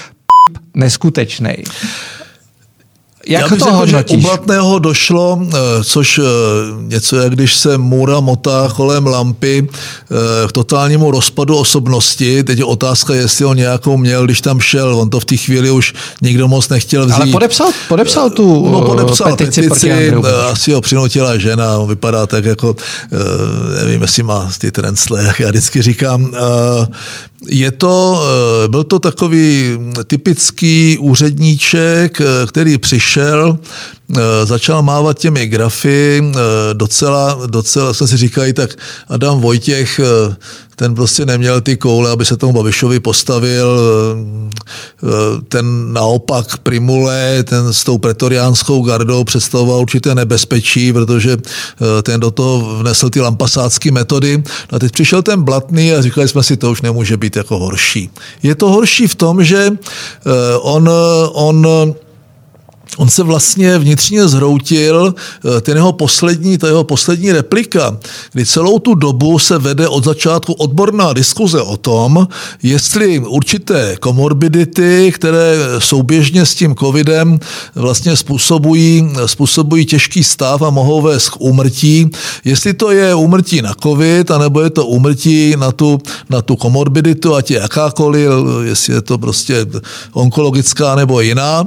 neskutečnej. 0.75 1.63
Jak 3.27 3.41
Já 3.41 3.47
to 3.47 3.55
řekl, 3.55 3.85
že 3.85 4.17
u 4.17 4.21
Blatného 4.21 4.79
došlo, 4.79 5.39
eh, 5.41 5.57
což 5.83 6.19
eh, 6.19 6.23
něco, 6.81 7.15
jak 7.15 7.33
když 7.33 7.55
se 7.55 7.77
Můra 7.77 8.19
motá 8.19 8.71
kolem 8.75 9.07
lampy 9.07 9.67
eh, 9.67 10.47
k 10.47 10.51
totálnímu 10.51 11.11
rozpadu 11.11 11.57
osobnosti. 11.57 12.43
Teď 12.43 12.57
je 12.57 12.65
otázka, 12.65 13.13
jestli 13.13 13.45
on 13.45 13.57
nějakou 13.57 13.97
měl, 13.97 14.25
když 14.25 14.41
tam 14.41 14.59
šel. 14.59 14.95
On 14.95 15.09
to 15.09 15.19
v 15.19 15.25
té 15.25 15.37
chvíli 15.37 15.71
už 15.71 15.93
nikdo 16.21 16.47
moc 16.47 16.69
nechtěl 16.69 17.05
vzít. 17.05 17.21
Ale 17.21 17.31
podepsal, 17.31 17.71
podepsal 17.87 18.29
tu 18.29 18.69
no, 18.69 18.81
podepsal 18.81 19.35
petici, 19.35 19.61
petici 19.61 20.11
asi 20.51 20.71
ho 20.71 20.81
přinutila 20.81 21.37
žena. 21.37 21.77
On 21.77 21.89
vypadá 21.89 22.27
tak 22.27 22.45
jako, 22.45 22.75
nevím, 23.83 24.01
jestli 24.01 24.23
má 24.23 24.51
ty 24.57 24.71
trencle, 24.71 25.23
jak 25.23 25.39
já 25.39 25.49
vždycky 25.49 25.81
říkám. 25.81 26.33
Je 27.47 27.71
to, 27.71 28.23
byl 28.67 28.83
to 28.83 28.99
takový 28.99 29.79
typický 30.07 30.97
úředníček, 30.97 32.21
který 32.47 32.77
přišel 32.77 33.12
přišel, 33.13 33.57
eh, 34.17 34.45
začal 34.45 34.81
mávat 34.81 35.19
těmi 35.19 35.47
grafy, 35.47 36.23
eh, 36.23 36.39
docela, 36.73 37.39
docela 37.45 37.93
jsme 37.93 38.07
si 38.07 38.17
říkají, 38.17 38.53
tak 38.53 38.69
Adam 39.07 39.41
Vojtěch, 39.41 39.99
eh, 39.99 40.35
ten 40.75 40.95
prostě 40.95 41.25
neměl 41.25 41.61
ty 41.61 41.77
koule, 41.77 42.11
aby 42.11 42.25
se 42.25 42.37
tomu 42.37 42.53
Babišovi 42.53 42.99
postavil, 42.99 43.79
ten 45.47 45.93
naopak 45.93 46.57
Primule, 46.57 47.43
ten 47.43 47.73
s 47.73 47.83
tou 47.83 47.97
pretoriánskou 47.97 48.81
gardou 48.81 49.23
představoval 49.23 49.81
určité 49.81 50.15
nebezpečí, 50.15 50.93
protože 50.93 51.37
ten 52.03 52.19
do 52.19 52.31
toho 52.31 52.79
vnesl 52.79 53.09
ty 53.09 53.21
lampasácké 53.21 53.91
metody. 53.91 54.43
A 54.69 54.79
teď 54.79 54.91
přišel 54.91 55.21
ten 55.21 55.43
Blatný 55.43 55.93
a 55.93 56.01
říkali 56.01 56.27
jsme 56.27 56.43
si, 56.43 56.57
to 56.57 56.71
už 56.71 56.81
nemůže 56.81 57.17
být 57.17 57.35
jako 57.35 57.59
horší. 57.59 58.09
Je 58.43 58.55
to 58.55 58.69
horší 58.69 59.07
v 59.07 59.15
tom, 59.15 59.43
že 59.43 59.69
on, 60.61 60.89
on 61.33 61.67
on 62.97 63.09
se 63.09 63.23
vlastně 63.23 63.77
vnitřně 63.77 64.27
zhroutil, 64.27 65.15
eh, 65.57 65.61
ten 65.61 65.77
jeho 65.77 65.93
poslední, 65.93 66.57
ta 66.57 66.67
jeho 66.67 66.83
poslední 66.83 67.31
replika, 67.31 67.97
kdy 68.33 68.45
celou 68.45 68.79
tu 68.79 68.95
dobu 68.95 69.39
se 69.39 69.57
vede 69.57 69.87
od 69.87 70.03
začátku 70.03 70.53
odborná 70.53 71.13
diskuze 71.13 71.61
o 71.61 71.77
tom, 71.77 72.27
jestli 72.63 73.19
určité 73.19 73.95
komorbidity, 73.99 75.11
které 75.15 75.55
souběžně 75.79 76.45
s 76.45 76.55
tím 76.55 76.75
covidem 76.75 77.39
vlastně 77.75 78.15
způsobují, 78.15 79.09
způsobují 79.25 79.85
těžký 79.85 80.23
stav 80.23 80.61
a 80.61 80.69
mohou 80.69 81.01
vést 81.01 81.29
k 81.29 81.41
úmrtí, 81.41 82.09
jestli 82.45 82.73
to 82.73 82.91
je 82.91 83.15
úmrtí 83.15 83.61
na 83.61 83.73
covid, 83.83 84.31
anebo 84.31 84.61
je 84.61 84.69
to 84.69 84.85
úmrtí 84.85 85.55
na 85.57 85.71
tu, 85.71 85.99
na 86.29 86.41
tu 86.41 86.55
komorbiditu, 86.55 87.35
ať 87.35 87.51
je 87.51 87.57
jakákoliv, 87.59 88.29
jestli 88.63 88.93
je 88.93 89.01
to 89.01 89.17
prostě 89.17 89.65
onkologická 90.13 90.95
nebo 90.95 91.21
jiná. 91.21 91.65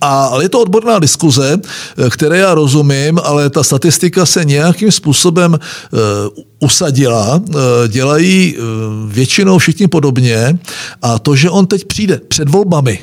A 0.00 0.24
ale 0.24 0.44
je 0.44 0.48
to 0.48 0.60
odborná 0.60 0.98
diskuze, 0.98 1.58
eh, 1.58 2.10
které 2.10 2.38
já 2.38 2.54
rozumím, 2.54 3.20
ale 3.24 3.50
ta 3.50 3.62
statistika 3.62 4.26
se 4.26 4.44
nějakým 4.44 4.92
způsobem 4.92 5.58
eh, 5.58 5.96
usadila, 6.60 7.42
eh, 7.50 7.88
dělají 7.88 8.56
většinou 9.06 9.58
všichni 9.58 9.88
podobně 9.88 10.58
a 11.02 11.18
to, 11.18 11.36
že 11.36 11.50
on 11.50 11.66
teď 11.66 11.84
přijde 11.84 12.20
před 12.28 12.48
volbami 12.48 12.98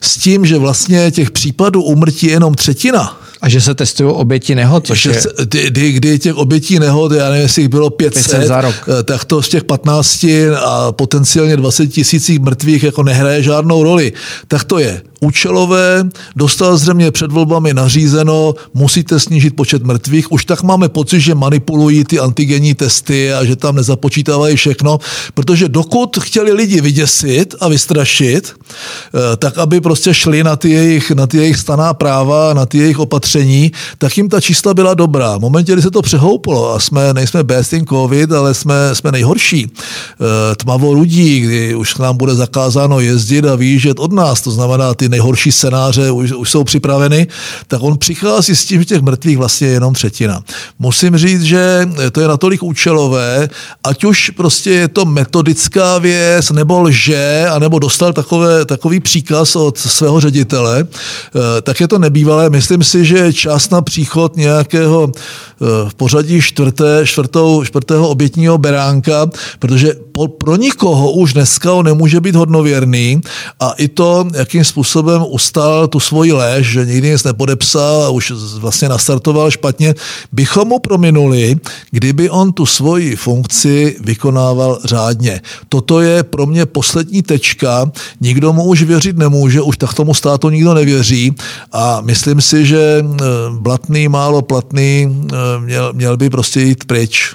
s 0.00 0.18
tím, 0.18 0.46
že 0.46 0.58
vlastně 0.58 1.10
těch 1.10 1.30
případů 1.30 1.82
umrtí 1.82 2.26
je 2.26 2.32
jenom 2.32 2.54
třetina, 2.54 3.20
a 3.42 3.48
že 3.48 3.60
se 3.60 3.74
testují 3.74 4.10
oběti 4.10 4.54
nehod, 4.54 4.86
což 4.86 5.04
je... 5.04 5.22
Kdy, 5.44 5.92
kdy 5.92 6.18
těch 6.18 6.34
obětí 6.34 6.78
nehod, 6.78 7.12
já 7.12 7.28
nevím, 7.28 7.42
jestli 7.42 7.62
jich 7.62 7.68
bylo 7.68 7.90
500, 7.90 8.26
500 8.26 8.48
za 8.48 8.60
rok. 8.60 8.74
tak 9.04 9.24
to 9.24 9.42
z 9.42 9.48
těch 9.48 9.64
15 9.64 10.26
a 10.64 10.92
potenciálně 10.92 11.56
20 11.56 11.86
tisících 11.86 12.40
mrtvých 12.40 12.82
jako 12.82 13.02
nehraje 13.02 13.42
žádnou 13.42 13.82
roli. 13.82 14.12
Tak 14.48 14.64
to 14.64 14.78
je 14.78 15.02
účelové, 15.20 16.04
dostal 16.36 16.76
zřejmě 16.76 17.10
před 17.10 17.32
volbami 17.32 17.74
nařízeno, 17.74 18.54
musíte 18.74 19.20
snížit 19.20 19.56
počet 19.56 19.82
mrtvých. 19.82 20.32
Už 20.32 20.44
tak 20.44 20.62
máme 20.62 20.88
pocit, 20.88 21.20
že 21.20 21.34
manipulují 21.34 22.04
ty 22.04 22.18
antigenní 22.18 22.74
testy 22.74 23.32
a 23.32 23.44
že 23.44 23.56
tam 23.56 23.76
nezapočítávají 23.76 24.56
všechno, 24.56 24.98
protože 25.34 25.68
dokud 25.68 26.18
chtěli 26.20 26.52
lidi 26.52 26.80
vyděsit 26.80 27.54
a 27.60 27.68
vystrašit, 27.68 28.52
eh, 28.52 29.36
tak 29.36 29.58
aby 29.58 29.80
prostě 29.80 30.14
šli 30.14 30.44
na 30.44 30.56
ty 30.56 30.70
jejich, 30.70 31.10
na 31.10 31.26
ty 31.26 31.36
jejich 31.36 31.56
staná 31.56 31.94
práva, 31.94 32.54
na 32.54 32.66
ty 32.66 32.78
jejich 32.78 32.98
opatření, 32.98 33.72
tak 33.98 34.16
jim 34.16 34.28
ta 34.28 34.40
čísla 34.40 34.74
byla 34.74 34.94
dobrá. 34.94 35.36
V 35.36 35.40
momentě, 35.40 35.72
kdy 35.72 35.82
se 35.82 35.90
to 35.90 36.02
přehouplo 36.02 36.74
a 36.74 36.80
jsme, 36.80 37.14
nejsme 37.14 37.44
best 37.44 37.72
in 37.72 37.86
covid, 37.86 38.32
ale 38.32 38.54
jsme, 38.54 38.74
jsme 38.94 39.12
nejhorší, 39.12 39.68
eh, 39.68 40.56
tmavo 40.56 40.92
lidí, 40.92 41.40
kdy 41.40 41.74
už 41.74 41.94
k 41.94 41.98
nám 41.98 42.16
bude 42.16 42.34
zakázáno 42.34 43.00
jezdit 43.00 43.44
a 43.44 43.56
výjíždět 43.56 43.98
od 43.98 44.12
nás, 44.12 44.40
to 44.40 44.50
znamená, 44.50 44.94
ty 44.94 45.09
nejhorší 45.10 45.52
scénáře 45.52 46.10
už, 46.10 46.32
už 46.32 46.50
jsou 46.50 46.64
připraveny, 46.64 47.26
tak 47.66 47.82
on 47.82 47.98
přichází 47.98 48.56
s 48.56 48.64
tím, 48.64 48.80
že 48.80 48.84
těch 48.84 49.02
mrtvých 49.02 49.38
vlastně 49.38 49.66
je 49.66 49.72
jenom 49.72 49.94
třetina. 49.94 50.42
Musím 50.78 51.16
říct, 51.16 51.42
že 51.42 51.88
to 52.12 52.20
je 52.20 52.28
natolik 52.28 52.62
účelové, 52.62 53.48
ať 53.84 54.04
už 54.04 54.30
prostě 54.30 54.70
je 54.70 54.88
to 54.88 55.04
metodická 55.04 55.98
věc, 55.98 56.50
nebo 56.50 56.80
lže, 56.80 57.46
anebo 57.50 57.78
dostal 57.78 58.12
takové, 58.12 58.64
takový 58.64 59.00
příkaz 59.00 59.56
od 59.56 59.78
svého 59.78 60.20
ředitele, 60.20 60.84
eh, 60.86 61.62
tak 61.62 61.80
je 61.80 61.88
to 61.88 61.98
nebývalé. 61.98 62.50
Myslím 62.50 62.84
si, 62.84 63.04
že 63.04 63.32
čas 63.32 63.70
na 63.70 63.82
příchod 63.82 64.36
nějakého 64.36 65.12
eh, 65.12 65.64
v 65.88 65.94
pořadí 65.94 66.42
čtvrté, 66.42 67.06
čtvrtou, 67.06 67.64
čtvrtého 67.64 68.08
obětního 68.08 68.58
beránka, 68.58 69.26
protože 69.58 69.94
pro 70.38 70.56
nikoho 70.56 71.12
už 71.12 71.32
dneska 71.32 71.72
on 71.72 71.84
nemůže 71.84 72.20
být 72.20 72.34
hodnověrný 72.34 73.20
a 73.60 73.70
i 73.70 73.88
to, 73.88 74.26
jakým 74.34 74.64
způsobem 74.64 75.24
ustal 75.28 75.88
tu 75.88 76.00
svoji 76.00 76.32
léž, 76.32 76.66
že 76.66 76.86
nikdy 76.86 77.10
nic 77.10 77.24
nepodepsal 77.24 78.02
a 78.02 78.10
už 78.10 78.32
vlastně 78.58 78.88
nastartoval 78.88 79.50
špatně, 79.50 79.94
bychom 80.32 80.68
mu 80.68 80.78
prominuli, 80.78 81.56
kdyby 81.90 82.30
on 82.30 82.52
tu 82.52 82.66
svoji 82.66 83.16
funkci 83.16 83.96
vykonával 84.00 84.78
řádně. 84.84 85.40
Toto 85.68 86.00
je 86.00 86.22
pro 86.22 86.46
mě 86.46 86.66
poslední 86.66 87.22
tečka, 87.22 87.90
nikdo 88.20 88.52
mu 88.52 88.64
už 88.64 88.82
věřit 88.82 89.18
nemůže, 89.18 89.60
už 89.60 89.76
tak 89.76 89.94
tomu 89.94 90.14
státu 90.14 90.50
nikdo 90.50 90.74
nevěří 90.74 91.34
a 91.72 92.00
myslím 92.00 92.40
si, 92.40 92.66
že 92.66 93.04
eh, 93.04 93.24
blatný, 93.50 94.08
málo 94.08 94.42
platný 94.42 95.08
eh, 95.32 95.36
měl, 95.60 95.92
měl 95.92 96.16
by 96.16 96.30
prostě 96.30 96.60
jít 96.60 96.84
pryč. 96.84 97.34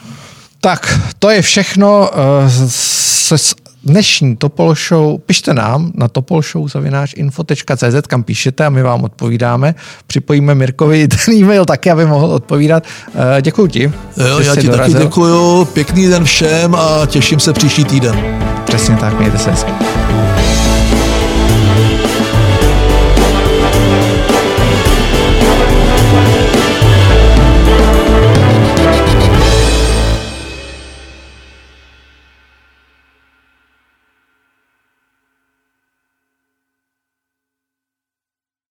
Tak, 0.66 1.00
to 1.20 1.30
je 1.30 1.42
všechno 1.42 2.10
uh, 2.10 2.18
se 2.68 3.36
dnešní 3.84 4.36
Topol 4.36 4.76
Show. 4.76 5.20
Pište 5.26 5.54
nám 5.54 5.92
na 5.96 6.08
topolshow.info.cz, 6.08 8.08
kam 8.08 8.24
píšete 8.24 8.66
a 8.66 8.70
my 8.70 8.84
vám 8.84 9.04
odpovídáme. 9.04 9.76
Připojíme 10.08 10.56
Mirkovi 10.56 11.08
ten 11.08 11.34
e-mail 11.34 11.66
taky, 11.66 11.92
aby 11.92 12.06
mohl 12.06 12.26
odpovídat. 12.26 12.84
Uh, 13.08 13.14
děkuji 13.42 13.68
ti. 13.68 13.92
Jo, 14.30 14.40
já 14.40 14.56
ti 14.56 14.68
dorazil. 14.68 14.94
taky 14.94 15.06
děkuju. 15.06 15.66
Pěkný 15.66 16.08
den 16.08 16.24
všem 16.24 16.76
a 16.76 17.06
těším 17.06 17.40
se 17.40 17.54
příští 17.54 17.84
týden. 17.84 18.42
Přesně 18.66 18.98
tak, 18.98 19.20
mějte 19.20 19.38
se 19.38 19.52
hezky. 19.52 19.72